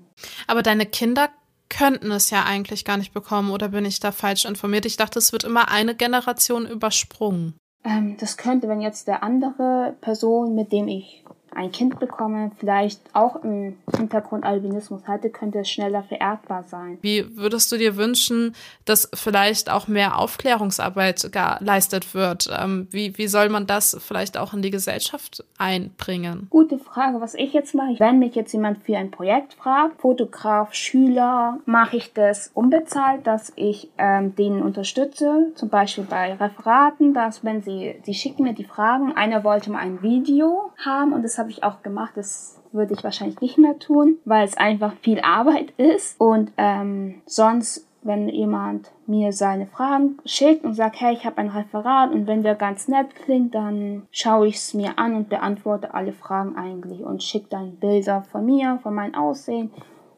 Aber 0.46 0.62
deine 0.62 0.84
Kinder 0.84 1.30
könnten 1.68 2.10
es 2.10 2.30
ja 2.30 2.44
eigentlich 2.44 2.84
gar 2.84 2.96
nicht 2.96 3.12
bekommen 3.12 3.50
oder 3.50 3.68
bin 3.68 3.84
ich 3.84 4.00
da 4.00 4.12
falsch 4.12 4.44
informiert? 4.44 4.86
Ich 4.86 4.96
dachte, 4.96 5.18
es 5.18 5.32
wird 5.32 5.44
immer 5.44 5.70
eine 5.70 5.94
Generation 5.94 6.66
übersprungen. 6.66 7.54
Ähm, 7.84 8.16
das 8.18 8.36
könnte, 8.36 8.68
wenn 8.68 8.80
jetzt 8.80 9.08
der 9.08 9.22
andere 9.22 9.96
Person, 10.00 10.54
mit 10.54 10.72
dem 10.72 10.88
ich 10.88 11.24
ein 11.56 11.72
Kind 11.72 11.98
bekomme, 11.98 12.50
vielleicht 12.58 13.00
auch 13.12 13.36
im 13.44 13.76
Hintergrund 13.96 14.44
Albinismus 14.44 15.06
hatte, 15.06 15.30
könnte 15.30 15.60
es 15.60 15.70
schneller 15.70 16.02
vererbbar 16.02 16.64
sein. 16.64 16.98
Wie 17.02 17.36
würdest 17.36 17.70
du 17.72 17.76
dir 17.76 17.96
wünschen, 17.96 18.54
dass 18.84 19.08
vielleicht 19.14 19.70
auch 19.70 19.88
mehr 19.88 20.18
Aufklärungsarbeit 20.18 21.30
geleistet 21.32 22.14
wird? 22.14 22.50
Ähm, 22.56 22.88
wie, 22.90 23.16
wie 23.18 23.26
soll 23.26 23.48
man 23.48 23.66
das 23.66 23.96
vielleicht 24.00 24.36
auch 24.36 24.54
in 24.54 24.62
die 24.62 24.70
Gesellschaft 24.70 25.44
einbringen? 25.58 26.46
Gute 26.50 26.78
Frage. 26.78 27.20
Was 27.20 27.34
ich 27.34 27.52
jetzt 27.52 27.74
mache, 27.74 27.98
wenn 27.98 28.18
mich 28.18 28.34
jetzt 28.34 28.52
jemand 28.52 28.78
für 28.78 28.96
ein 28.96 29.10
Projekt 29.10 29.54
fragt, 29.54 30.00
Fotograf, 30.00 30.74
Schüler, 30.74 31.58
mache 31.66 31.96
ich 31.96 32.12
das 32.12 32.50
unbezahlt, 32.54 33.26
dass 33.26 33.52
ich 33.56 33.88
ähm, 33.98 34.34
denen 34.36 34.62
unterstütze, 34.62 35.52
zum 35.54 35.68
Beispiel 35.68 36.04
bei 36.04 36.34
Referaten, 36.34 37.14
dass 37.14 37.44
wenn 37.44 37.62
sie, 37.62 37.96
sie 38.04 38.14
schicken 38.14 38.44
mir 38.44 38.54
die 38.54 38.64
Fragen, 38.64 39.12
einer 39.12 39.44
wollte 39.44 39.70
mal 39.70 39.78
ein 39.78 40.02
Video 40.02 40.72
haben 40.84 41.12
und 41.12 41.22
das 41.22 41.38
habe 41.38 41.43
ich 41.50 41.64
auch 41.64 41.82
gemacht. 41.82 42.12
Das 42.16 42.60
würde 42.72 42.94
ich 42.94 43.04
wahrscheinlich 43.04 43.40
nicht 43.40 43.58
mehr 43.58 43.78
tun, 43.78 44.18
weil 44.24 44.44
es 44.44 44.56
einfach 44.56 44.92
viel 45.02 45.20
Arbeit 45.20 45.72
ist. 45.76 46.20
Und 46.20 46.52
ähm, 46.56 47.22
sonst, 47.26 47.86
wenn 48.02 48.28
jemand 48.28 48.90
mir 49.06 49.32
seine 49.32 49.66
Fragen 49.66 50.18
schickt 50.26 50.64
und 50.64 50.74
sagt, 50.74 51.00
hey, 51.00 51.14
ich 51.14 51.24
habe 51.24 51.38
ein 51.38 51.48
Referat 51.48 52.12
und 52.12 52.26
wenn 52.26 52.42
der 52.42 52.54
ganz 52.54 52.88
nett 52.88 53.14
klingt, 53.14 53.54
dann 53.54 54.06
schaue 54.10 54.48
ich 54.48 54.56
es 54.56 54.74
mir 54.74 54.98
an 54.98 55.14
und 55.14 55.28
beantworte 55.28 55.94
alle 55.94 56.12
Fragen 56.12 56.56
eigentlich 56.56 57.00
und 57.00 57.22
schicke 57.22 57.48
dann 57.50 57.76
Bilder 57.76 58.22
von 58.30 58.44
mir, 58.44 58.78
von 58.82 58.94
meinem 58.94 59.14
Aussehen 59.14 59.70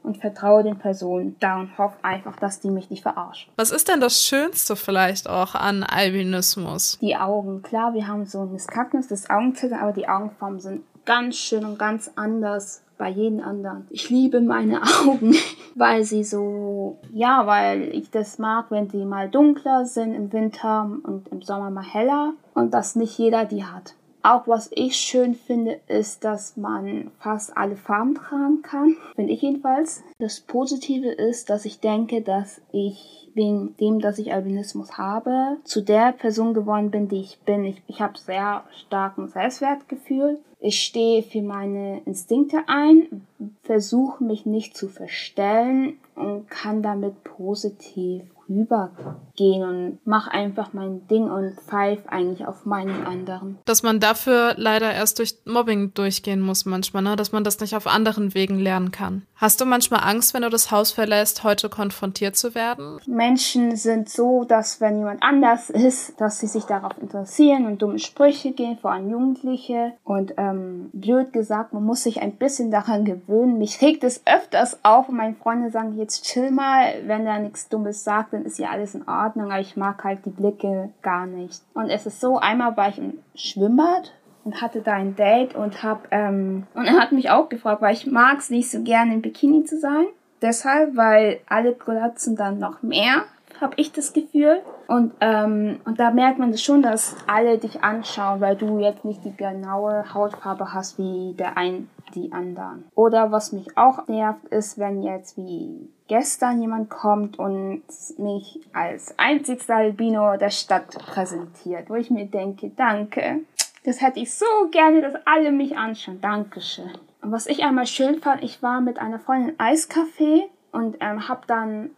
und 0.06 0.18
vertraue 0.18 0.62
den 0.62 0.78
Personen 0.78 1.36
da 1.40 1.58
und 1.58 1.76
hoffe 1.76 1.96
einfach, 2.02 2.36
dass 2.36 2.60
die 2.60 2.70
mich 2.70 2.90
nicht 2.90 3.02
verarschen. 3.02 3.52
Was 3.56 3.72
ist 3.72 3.88
denn 3.88 4.00
das 4.00 4.22
Schönste 4.22 4.76
vielleicht 4.76 5.28
auch 5.28 5.54
an 5.56 5.82
Albinismus? 5.82 6.98
Die 7.00 7.16
Augen. 7.16 7.62
Klar, 7.62 7.92
wir 7.92 8.06
haben 8.06 8.24
so 8.24 8.42
ein 8.42 8.52
Miskagnis, 8.52 9.08
das 9.08 9.28
Augenzwinkern, 9.28 9.80
aber 9.80 9.92
die 9.92 10.08
Augenformen 10.08 10.60
sind 10.60 10.82
ganz 11.06 11.36
schön 11.36 11.64
und 11.64 11.78
ganz 11.78 12.10
anders 12.16 12.82
bei 12.98 13.08
jedem 13.08 13.40
anderen. 13.40 13.86
Ich 13.90 14.10
liebe 14.10 14.40
meine 14.40 14.82
Augen, 15.06 15.34
weil 15.74 16.04
sie 16.04 16.24
so, 16.24 16.98
ja, 17.12 17.46
weil 17.46 17.94
ich 17.94 18.10
das 18.10 18.38
mag, 18.38 18.66
wenn 18.70 18.88
die 18.88 19.04
mal 19.04 19.30
dunkler 19.30 19.86
sind 19.86 20.14
im 20.14 20.32
Winter 20.32 20.90
und 21.02 21.28
im 21.28 21.42
Sommer 21.42 21.70
mal 21.70 21.84
heller 21.84 22.34
und 22.54 22.74
dass 22.74 22.96
nicht 22.96 23.16
jeder 23.18 23.44
die 23.44 23.64
hat. 23.64 23.94
Auch 24.26 24.48
was 24.48 24.68
ich 24.74 24.96
schön 24.96 25.36
finde, 25.36 25.78
ist, 25.86 26.24
dass 26.24 26.56
man 26.56 27.12
fast 27.20 27.56
alle 27.56 27.76
Farben 27.76 28.16
tragen 28.16 28.60
kann. 28.60 28.96
Finde 29.14 29.32
ich 29.32 29.42
jedenfalls. 29.42 30.02
Das 30.18 30.40
Positive 30.40 31.10
ist, 31.10 31.48
dass 31.48 31.64
ich 31.64 31.78
denke, 31.78 32.22
dass 32.22 32.60
ich 32.72 33.30
wegen 33.34 33.76
dem, 33.76 34.00
dass 34.00 34.18
ich 34.18 34.32
Albinismus 34.32 34.98
habe, 34.98 35.58
zu 35.62 35.80
der 35.80 36.10
Person 36.10 36.54
geworden 36.54 36.90
bin, 36.90 37.06
die 37.06 37.20
ich 37.20 37.38
bin. 37.46 37.64
Ich, 37.64 37.80
ich 37.86 38.00
habe 38.00 38.18
sehr 38.18 38.64
starken 38.72 39.28
Selbstwertgefühl. 39.28 40.40
Ich 40.58 40.82
stehe 40.82 41.22
für 41.22 41.42
meine 41.42 42.00
Instinkte 42.04 42.64
ein, 42.66 43.28
versuche 43.62 44.24
mich 44.24 44.44
nicht 44.44 44.76
zu 44.76 44.88
verstellen 44.88 45.98
und 46.16 46.50
kann 46.50 46.82
damit 46.82 47.22
positiv 47.22 48.24
rübergehen 48.48 49.62
und 49.62 49.98
mach 50.04 50.28
einfach 50.28 50.72
mein 50.72 51.06
Ding 51.08 51.30
und 51.30 51.54
pfeif 51.60 52.00
eigentlich 52.06 52.46
auf 52.46 52.64
meinen 52.66 53.06
anderen. 53.06 53.58
Dass 53.64 53.82
man 53.82 54.00
dafür 54.00 54.54
leider 54.56 54.92
erst 54.92 55.18
durch 55.18 55.36
Mobbing 55.44 55.94
durchgehen 55.94 56.40
muss 56.40 56.64
manchmal, 56.64 57.02
ne? 57.02 57.16
dass 57.16 57.32
man 57.32 57.44
das 57.44 57.60
nicht 57.60 57.76
auf 57.76 57.86
anderen 57.86 58.34
Wegen 58.34 58.58
lernen 58.58 58.90
kann. 58.90 59.22
Hast 59.36 59.60
du 59.60 59.66
manchmal 59.66 60.00
Angst, 60.02 60.32
wenn 60.32 60.42
du 60.42 60.48
das 60.48 60.70
Haus 60.70 60.92
verlässt, 60.92 61.44
heute 61.44 61.68
konfrontiert 61.68 62.36
zu 62.36 62.54
werden? 62.54 62.98
Menschen 63.06 63.76
sind 63.76 64.08
so, 64.08 64.44
dass 64.44 64.80
wenn 64.80 64.98
jemand 64.98 65.22
anders 65.22 65.68
ist, 65.68 66.20
dass 66.20 66.40
sie 66.40 66.46
sich 66.46 66.64
darauf 66.64 66.96
interessieren 67.00 67.66
und 67.66 67.82
dumme 67.82 67.98
Sprüche 67.98 68.52
gehen, 68.52 68.78
vor 68.80 68.92
allem 68.92 69.10
Jugendliche. 69.10 69.92
Und 70.04 70.34
ähm, 70.38 70.88
blöd 70.92 71.32
gesagt, 71.32 71.74
man 71.74 71.84
muss 71.84 72.02
sich 72.02 72.22
ein 72.22 72.36
bisschen 72.36 72.70
daran 72.70 73.04
gewöhnen. 73.04 73.58
Mich 73.58 73.82
regt 73.82 74.04
es 74.04 74.22
öfters 74.26 74.78
auf 74.82 75.08
und 75.08 75.16
meine 75.16 75.34
Freunde 75.34 75.70
sagen, 75.70 75.98
jetzt 75.98 76.24
chill 76.24 76.50
mal, 76.50 76.94
wenn 77.04 77.26
er 77.26 77.38
nichts 77.38 77.68
Dummes 77.68 78.04
sagt, 78.04 78.32
dann 78.36 78.44
ist 78.44 78.58
ja 78.58 78.70
alles 78.70 78.94
in 78.94 79.08
Ordnung, 79.08 79.50
aber 79.50 79.60
ich 79.60 79.76
mag 79.76 80.04
halt 80.04 80.24
die 80.24 80.30
Blicke 80.30 80.90
gar 81.02 81.26
nicht. 81.26 81.62
Und 81.74 81.88
es 81.88 82.06
ist 82.06 82.20
so, 82.20 82.38
einmal 82.38 82.76
war 82.76 82.90
ich 82.90 82.98
im 82.98 83.18
Schwimmbad 83.34 84.12
und 84.44 84.60
hatte 84.60 84.80
da 84.80 84.92
ein 84.92 85.16
Date 85.16 85.54
und 85.54 85.82
hab, 85.82 86.08
ähm, 86.10 86.66
und 86.74 86.86
er 86.86 86.98
hat 86.98 87.12
mich 87.12 87.30
auch 87.30 87.48
gefragt, 87.48 87.82
weil 87.82 87.94
ich 87.94 88.06
mag 88.06 88.38
es 88.38 88.50
nicht 88.50 88.70
so 88.70 88.82
gerne 88.82 89.14
im 89.14 89.22
Bikini 89.22 89.64
zu 89.64 89.78
sein. 89.78 90.06
Deshalb, 90.42 90.96
weil 90.96 91.40
alle 91.48 91.72
glotzen 91.72 92.36
dann 92.36 92.58
noch 92.58 92.82
mehr, 92.82 93.24
habe 93.60 93.72
ich 93.76 93.92
das 93.92 94.12
Gefühl. 94.12 94.60
Und, 94.86 95.14
ähm, 95.20 95.80
und 95.84 95.98
da 95.98 96.10
merkt 96.10 96.38
man 96.38 96.52
das 96.52 96.62
schon, 96.62 96.82
dass 96.82 97.16
alle 97.26 97.58
dich 97.58 97.82
anschauen, 97.82 98.40
weil 98.40 98.54
du 98.54 98.78
jetzt 98.78 99.04
nicht 99.04 99.24
die 99.24 99.34
genaue 99.34 100.12
Hautfarbe 100.12 100.74
hast 100.74 100.98
wie 100.98 101.34
der 101.38 101.56
ein, 101.56 101.88
die 102.16 102.32
anderen. 102.32 102.84
Oder 102.94 103.30
was 103.30 103.52
mich 103.52 103.76
auch 103.76 104.08
nervt, 104.08 104.46
ist, 104.48 104.78
wenn 104.78 105.02
jetzt 105.02 105.36
wie 105.36 105.88
gestern 106.08 106.60
jemand 106.60 106.90
kommt 106.90 107.38
und 107.38 107.82
mich 108.18 108.60
als 108.72 109.16
einzigster 109.18 109.76
Albino 109.76 110.36
der 110.36 110.50
Stadt 110.50 110.90
präsentiert, 110.90 111.90
wo 111.90 111.94
ich 111.94 112.10
mir 112.10 112.26
denke, 112.26 112.70
danke. 112.70 113.40
Das 113.84 114.00
hätte 114.00 114.18
ich 114.18 114.34
so 114.34 114.46
gerne, 114.72 115.02
dass 115.02 115.14
alle 115.26 115.52
mich 115.52 115.76
anschauen. 115.76 116.20
Dankeschön. 116.20 116.90
Und 117.22 117.32
was 117.32 117.46
ich 117.46 117.62
einmal 117.64 117.86
schön 117.86 118.20
fand, 118.20 118.42
ich 118.42 118.62
war 118.62 118.80
mit 118.80 118.98
einer 118.98 119.20
Freundin 119.20 119.56
Eiscafé 119.58 120.44
und 120.72 120.96
ähm, 121.00 121.28
hab 121.28 121.46
dann, 121.46 121.90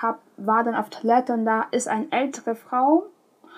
hab, 0.00 0.20
war 0.36 0.64
dann 0.64 0.74
auf 0.74 0.90
Toilette 0.90 1.32
und 1.34 1.44
da 1.44 1.66
ist 1.70 1.88
eine 1.88 2.06
ältere 2.10 2.54
Frau, 2.54 3.04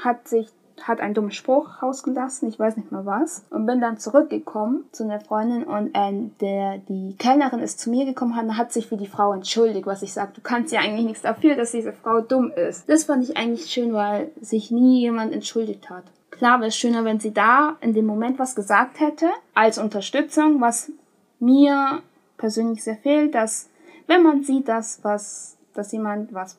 hat 0.03 0.29
sich 0.29 0.49
hat 0.89 1.01
einen 1.01 1.15
dummen 1.15 1.31
Spruch 1.31 1.83
rausgelassen, 1.83 2.49
ich 2.49 2.59
weiß 2.59 2.77
nicht 2.77 2.93
mal 2.93 3.07
was, 3.07 3.45
und 3.51 3.67
bin 3.67 3.81
dann 3.81 3.99
zurückgekommen 3.99 4.85
zu 4.93 5.05
einer 5.05 5.21
Freundin 5.21 5.65
und 5.65 5.95
äh, 5.95 6.31
der, 6.41 6.79
die 6.79 7.17
Kellnerin 7.19 7.61
ist 7.61 7.81
zu 7.81 7.91
mir 7.91 8.05
gekommen 8.05 8.39
und 8.39 8.57
hat 8.57 8.73
sich 8.73 8.87
für 8.87 8.97
die 8.97 9.07
Frau 9.07 9.33
entschuldigt, 9.33 9.87
was 9.87 10.03
ich 10.03 10.13
sage, 10.13 10.33
du 10.35 10.41
kannst 10.41 10.73
ja 10.73 10.81
eigentlich 10.81 11.07
nichts 11.07 11.23
dafür, 11.23 11.57
dass 11.57 11.73
diese 11.73 11.93
Frau 11.93 12.21
dumm 12.21 12.51
ist. 12.51 12.89
Das 12.89 13.05
fand 13.05 13.25
ich 13.25 13.37
eigentlich 13.37 13.71
schön, 13.71 13.93
weil 13.93 14.31
sich 14.41 14.71
nie 14.71 15.01
jemand 15.01 15.33
entschuldigt 15.33 15.91
hat. 15.91 16.05
Klar 16.31 16.61
wäre 16.61 16.69
es 16.69 16.77
schöner, 16.77 17.05
wenn 17.05 17.21
sie 17.21 17.33
da 17.33 17.77
in 17.81 17.93
dem 17.93 18.07
Moment 18.07 18.39
was 18.39 18.55
gesagt 18.55 19.01
hätte, 19.01 19.29
als 19.55 19.79
Unterstützung, 19.79 20.61
was 20.61 20.93
mir 21.39 22.03
persönlich 22.37 22.83
sehr 22.83 22.97
fehlt, 22.97 23.35
dass 23.35 23.69
wenn 24.07 24.23
man 24.23 24.43
sieht, 24.43 24.69
dass 24.69 25.01
was, 25.03 25.57
dass 25.75 25.93
jemand 25.93 26.33
was 26.33 26.59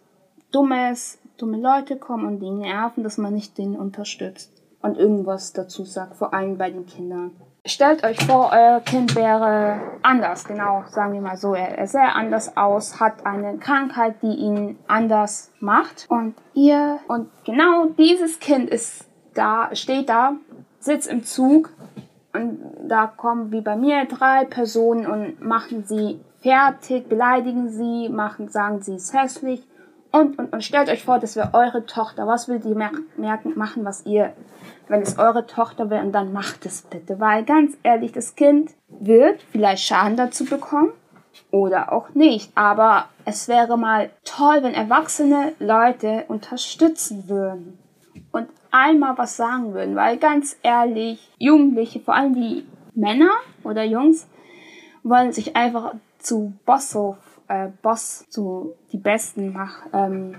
Dummes 0.52 1.18
dumme 1.42 1.58
Leute 1.58 1.98
kommen 1.98 2.26
und 2.26 2.40
die 2.40 2.52
nerven, 2.52 3.04
dass 3.04 3.18
man 3.18 3.34
nicht 3.34 3.58
den 3.58 3.76
unterstützt 3.76 4.52
und 4.82 4.98
irgendwas 4.98 5.54
dazu 5.54 5.86
sagt, 5.86 6.16
vor 6.16 6.34
allem 6.34 6.58
bei 6.58 6.70
den 6.70 6.86
Kindern. 6.86 7.32
Stellt 7.66 8.04
euch 8.04 8.20
vor, 8.26 8.52
euer 8.52 8.80
Kind 8.80 9.16
wäre 9.16 9.80
anders, 10.02 10.46
genau, 10.46 10.84
sagen 10.90 11.14
wir 11.14 11.22
mal 11.22 11.38
so. 11.38 11.54
Er, 11.54 11.86
sähe 11.86 12.16
anders 12.16 12.58
aus, 12.58 13.00
hat 13.00 13.24
eine 13.26 13.60
Krankheit, 13.60 14.16
die 14.24 14.34
ihn 14.34 14.80
anders 14.88 15.52
macht. 15.60 16.08
Und 16.10 16.34
ihr, 16.56 17.00
und 17.08 17.30
genau 17.46 17.86
dieses 18.00 18.40
Kind 18.40 18.68
ist 18.68 19.06
da, 19.36 19.70
steht 19.74 20.10
da, 20.10 20.38
sitzt 20.80 21.08
im 21.08 21.24
Zug 21.24 21.70
und 22.34 22.60
da 22.88 23.06
kommen 23.06 23.52
wie 23.52 23.62
bei 23.62 23.76
mir 23.76 24.06
drei 24.06 24.46
Personen 24.46 25.06
und 25.06 25.42
machen 25.42 25.84
sie 25.84 26.20
fertig, 26.42 27.08
beleidigen 27.08 27.70
sie, 27.70 28.10
machen, 28.10 28.50
sagen 28.50 28.82
sie 28.82 28.96
ist 28.96 29.14
hässlich 29.14 29.62
und, 30.12 30.38
und, 30.38 30.52
und 30.52 30.64
stellt 30.64 30.90
euch 30.90 31.04
vor, 31.04 31.20
das 31.20 31.36
wäre 31.36 31.54
eure 31.54 31.86
Tochter. 31.86 32.28
Was 32.28 32.48
will 32.48 32.60
die 32.60 32.76
merken, 32.76 33.54
machen, 33.56 33.86
was 33.86 34.06
ihr, 34.06 34.34
wenn 34.88 35.02
es 35.02 35.18
eure 35.18 35.48
Tochter 35.48 35.90
wäre, 35.90 36.04
und 36.04 36.12
dann 36.12 36.34
macht 36.34 36.66
es 36.66 36.82
bitte. 36.82 37.20
Weil 37.20 37.46
ganz 37.46 37.78
ehrlich, 37.84 38.12
das 38.12 38.36
Kind 38.36 38.72
wird 38.90 39.42
vielleicht 39.52 39.84
Schaden 39.84 40.18
dazu 40.18 40.44
bekommen 40.46 40.92
oder 41.50 41.94
auch 41.94 42.10
nicht. 42.14 42.52
Aber 42.56 43.06
es 43.24 43.48
wäre 43.48 43.78
mal 43.78 44.10
toll, 44.26 44.64
wenn 44.64 44.74
erwachsene 44.74 45.54
Leute 45.60 46.26
unterstützen 46.28 47.30
würden 47.30 47.80
und 48.34 48.50
einmal 48.72 49.18
was 49.18 49.38
sagen 49.38 49.74
würden. 49.74 49.96
Weil 49.96 50.18
ganz 50.18 50.58
ehrlich, 50.62 51.32
Jugendliche, 51.38 52.02
vor 52.02 52.16
allem 52.16 52.36
die 52.36 52.66
Männer 52.94 53.32
oder 53.64 53.84
Jungs, 53.84 54.28
wollen 55.04 55.32
sich 55.32 55.56
einfach 55.56 55.94
zu 56.20 56.54
Bosshof 56.66 57.18
äh, 57.52 57.70
Boss 57.82 58.26
so 58.30 58.76
die 58.92 58.98
Besten 58.98 59.52
mach, 59.52 59.86
ähm, 59.94 60.36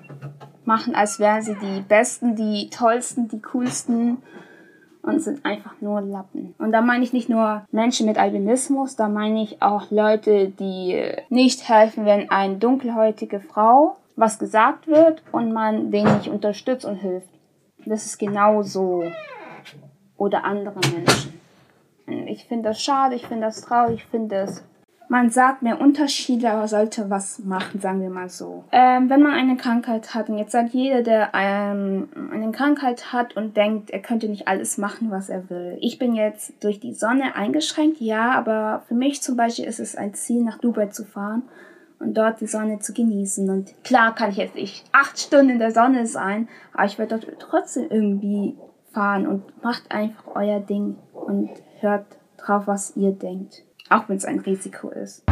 machen, 0.65 0.95
als 0.95 1.19
wären 1.21 1.43
sie 1.43 1.55
die 1.55 1.83
Besten, 1.83 2.37
die 2.37 2.71
Tollsten, 2.71 3.29
die 3.29 3.43
Coolsten 3.43 4.23
und 5.03 5.21
sind 5.21 5.45
einfach 5.45 5.75
nur 5.81 6.01
Lappen. 6.01 6.55
Und 6.59 6.73
da 6.73 6.81
meine 6.81 7.05
ich 7.05 7.13
nicht 7.13 7.29
nur 7.29 7.67
Menschen 7.71 8.07
mit 8.07 8.19
Albinismus, 8.19 8.97
da 8.97 9.09
meine 9.09 9.43
ich 9.43 9.61
auch 9.61 9.91
Leute, 9.91 10.49
die 10.49 11.05
nicht 11.29 11.69
helfen, 11.69 12.07
wenn 12.07 12.31
eine 12.31 12.57
dunkelhäutige 12.57 13.41
Frau 13.41 13.97
was 14.15 14.39
gesagt 14.39 14.87
wird 14.87 15.23
und 15.33 15.53
man 15.53 15.91
den 15.91 16.05
nicht 16.17 16.29
unterstützt 16.29 16.85
und 16.85 16.97
hilft. 16.97 17.29
Das 17.85 18.05
ist 18.05 18.19
genauso. 18.19 19.05
Oder 20.17 20.45
andere 20.45 20.79
Menschen. 20.95 21.41
Ich 22.29 22.45
finde 22.45 22.69
das 22.69 22.83
schade, 22.83 23.15
ich 23.15 23.27
finde 23.27 23.47
das 23.47 23.63
traurig, 23.63 23.97
ich 23.97 24.05
finde 24.07 24.37
das 24.37 24.65
man 25.09 25.31
sagt 25.31 25.63
mehr 25.63 25.81
Unterschiede, 25.81 26.51
aber 26.51 26.69
sollte 26.69 27.11
was 27.11 27.39
machen, 27.41 27.81
sagen 27.81 28.01
wir 28.01 28.11
mal 28.11 28.29
so. 28.29 28.65
Ähm, 28.73 29.11
wenn 29.11 29.23
man 29.23 29.35
eine 29.35 29.57
Krankheit 29.57 30.15
hat, 30.15 30.29
und 30.29 30.39
jetzt 30.39 30.53
sagt 30.53 30.71
jeder, 30.71 31.03
der 31.03 31.31
ähm, 31.35 32.09
eine 32.33 32.51
Krankheit 32.53 33.13
hat 33.13 33.37
und 33.37 33.57
denkt, 33.57 33.91
er 33.91 34.01
könnte 34.01 34.29
nicht 34.29 34.49
alles 34.49 34.79
machen, 34.79 35.11
was 35.11 35.29
er 35.29 35.51
will. 35.51 35.77
Ich 35.81 35.99
bin 35.99 36.15
jetzt 36.15 36.53
durch 36.65 36.81
die 36.81 36.95
Sonne 36.95 37.35
eingeschränkt, 37.35 38.01
ja, 38.01 38.33
aber 38.33 38.83
für 38.89 38.95
mich 38.95 39.23
zum 39.23 39.37
Beispiel 39.37 39.67
ist 39.67 39.81
es 39.81 39.97
ein 39.97 40.15
Ziel, 40.15 40.43
nach 40.43 40.59
Dubai 40.59 40.87
zu 40.87 41.05
fahren 41.05 41.43
und 41.99 42.15
dort 42.15 42.41
die 42.41 42.47
Sonne 42.47 42.79
zu 42.79 42.93
genießen. 42.93 43.49
Und 43.51 43.75
klar 43.85 44.15
kann 44.15 44.31
ich 44.31 44.37
jetzt 44.37 44.55
nicht 44.55 44.85
acht 44.93 45.19
Stunden 45.19 45.51
in 45.51 45.59
der 45.59 45.73
Sonne 45.73 46.07
sein, 46.07 46.49
aber 46.73 46.87
ich 46.87 46.99
werde 46.99 47.19
dort 47.19 47.39
trotzdem 47.39 47.87
irgendwie 47.91 48.57
fahren 48.93 49.27
und 49.27 49.63
macht 49.63 49.91
einfach 49.91 50.35
euer 50.35 50.61
Ding 50.61 50.97
und 51.13 51.51
hört 51.81 52.07
drauf, 52.37 52.67
was 52.67 52.97
ihr 52.97 53.13
denkt 53.13 53.63
auch 53.93 54.09
wenn 54.09 54.17
es 54.17 54.25
ein 54.25 54.41
Risiko 54.41 54.91
ist. 54.91 55.23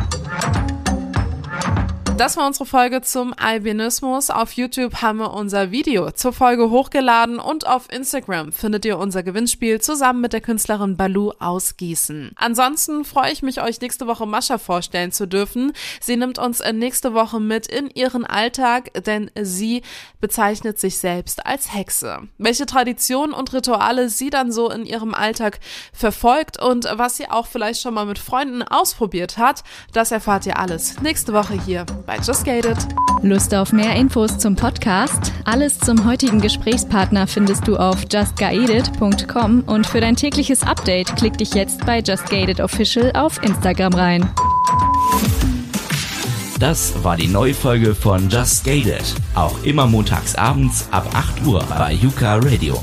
Das 2.21 2.37
war 2.37 2.47
unsere 2.47 2.67
Folge 2.67 3.01
zum 3.01 3.33
Albinismus. 3.35 4.29
Auf 4.29 4.53
YouTube 4.53 4.97
haben 5.01 5.21
wir 5.21 5.33
unser 5.33 5.71
Video 5.71 6.11
zur 6.11 6.35
Folge 6.35 6.69
hochgeladen 6.69 7.39
und 7.39 7.67
auf 7.67 7.91
Instagram 7.91 8.53
findet 8.53 8.85
ihr 8.85 8.99
unser 8.99 9.23
Gewinnspiel 9.23 9.81
zusammen 9.81 10.21
mit 10.21 10.35
der 10.35 10.43
Künstlerin 10.43 10.99
Balu 10.99 11.33
aus 11.39 11.79
Gießen. 11.79 12.33
Ansonsten 12.37 13.07
freue 13.07 13.33
ich 13.33 13.41
mich, 13.41 13.63
euch 13.63 13.81
nächste 13.81 14.07
Woche 14.07 14.27
Mascha 14.27 14.59
vorstellen 14.59 15.13
zu 15.13 15.27
dürfen. 15.27 15.73
Sie 15.99 16.19
nimmt 16.19 16.39
uns 16.39 16.63
nächste 16.75 17.15
Woche 17.15 17.41
mit 17.41 17.67
in 17.69 17.89
ihren 17.89 18.27
Alltag, 18.27 18.91
denn 19.07 19.31
sie 19.41 19.81
bezeichnet 20.21 20.79
sich 20.79 20.99
selbst 20.99 21.47
als 21.47 21.73
Hexe. 21.73 22.29
Welche 22.37 22.67
Traditionen 22.67 23.33
und 23.33 23.55
Rituale 23.55 24.11
sie 24.11 24.29
dann 24.29 24.53
so 24.53 24.71
in 24.71 24.85
ihrem 24.85 25.15
Alltag 25.15 25.59
verfolgt 25.95 26.63
und 26.63 26.87
was 26.93 27.17
sie 27.17 27.31
auch 27.31 27.47
vielleicht 27.47 27.81
schon 27.81 27.95
mal 27.95 28.05
mit 28.05 28.19
Freunden 28.19 28.63
ausprobiert 28.63 29.39
hat, 29.39 29.65
das 29.95 30.11
erfahrt 30.11 30.45
ihr 30.45 30.59
alles 30.59 31.01
nächste 31.01 31.33
Woche 31.33 31.55
hier 31.65 31.87
bei 32.11 32.17
Just 32.17 32.45
Gated. 32.45 32.77
Lust 33.23 33.55
auf 33.55 33.73
mehr 33.73 33.95
Infos 33.95 34.37
zum 34.37 34.57
Podcast? 34.57 35.33
Alles 35.45 35.79
zum 35.79 36.05
heutigen 36.05 36.41
Gesprächspartner 36.41 37.29
findest 37.29 37.69
du 37.69 37.77
auf 37.77 38.05
justgated.com 38.11 39.61
und 39.61 39.87
für 39.87 40.01
dein 40.01 40.17
tägliches 40.17 40.65
Update 40.65 41.15
klick 41.15 41.39
dich 41.39 41.55
jetzt 41.55 41.87
bei 41.87 42.01
Just 42.01 42.29
Gated 42.29 42.61
Official 42.61 43.13
auf 43.15 43.41
Instagram 43.45 43.95
rein. 43.95 44.29
Das 46.59 47.05
war 47.05 47.17
die 47.17 47.29
neue 47.29 47.55
Folge 47.55 47.95
von 47.95 48.29
Just 48.29 48.65
Gated. 48.65 49.15
Auch 49.37 49.63
immer 49.63 49.87
montags 49.87 50.35
abends 50.35 50.89
ab 50.91 51.09
8 51.15 51.47
Uhr 51.47 51.65
bei 51.79 51.93
Yuka 51.93 52.39
Radio. 52.39 52.83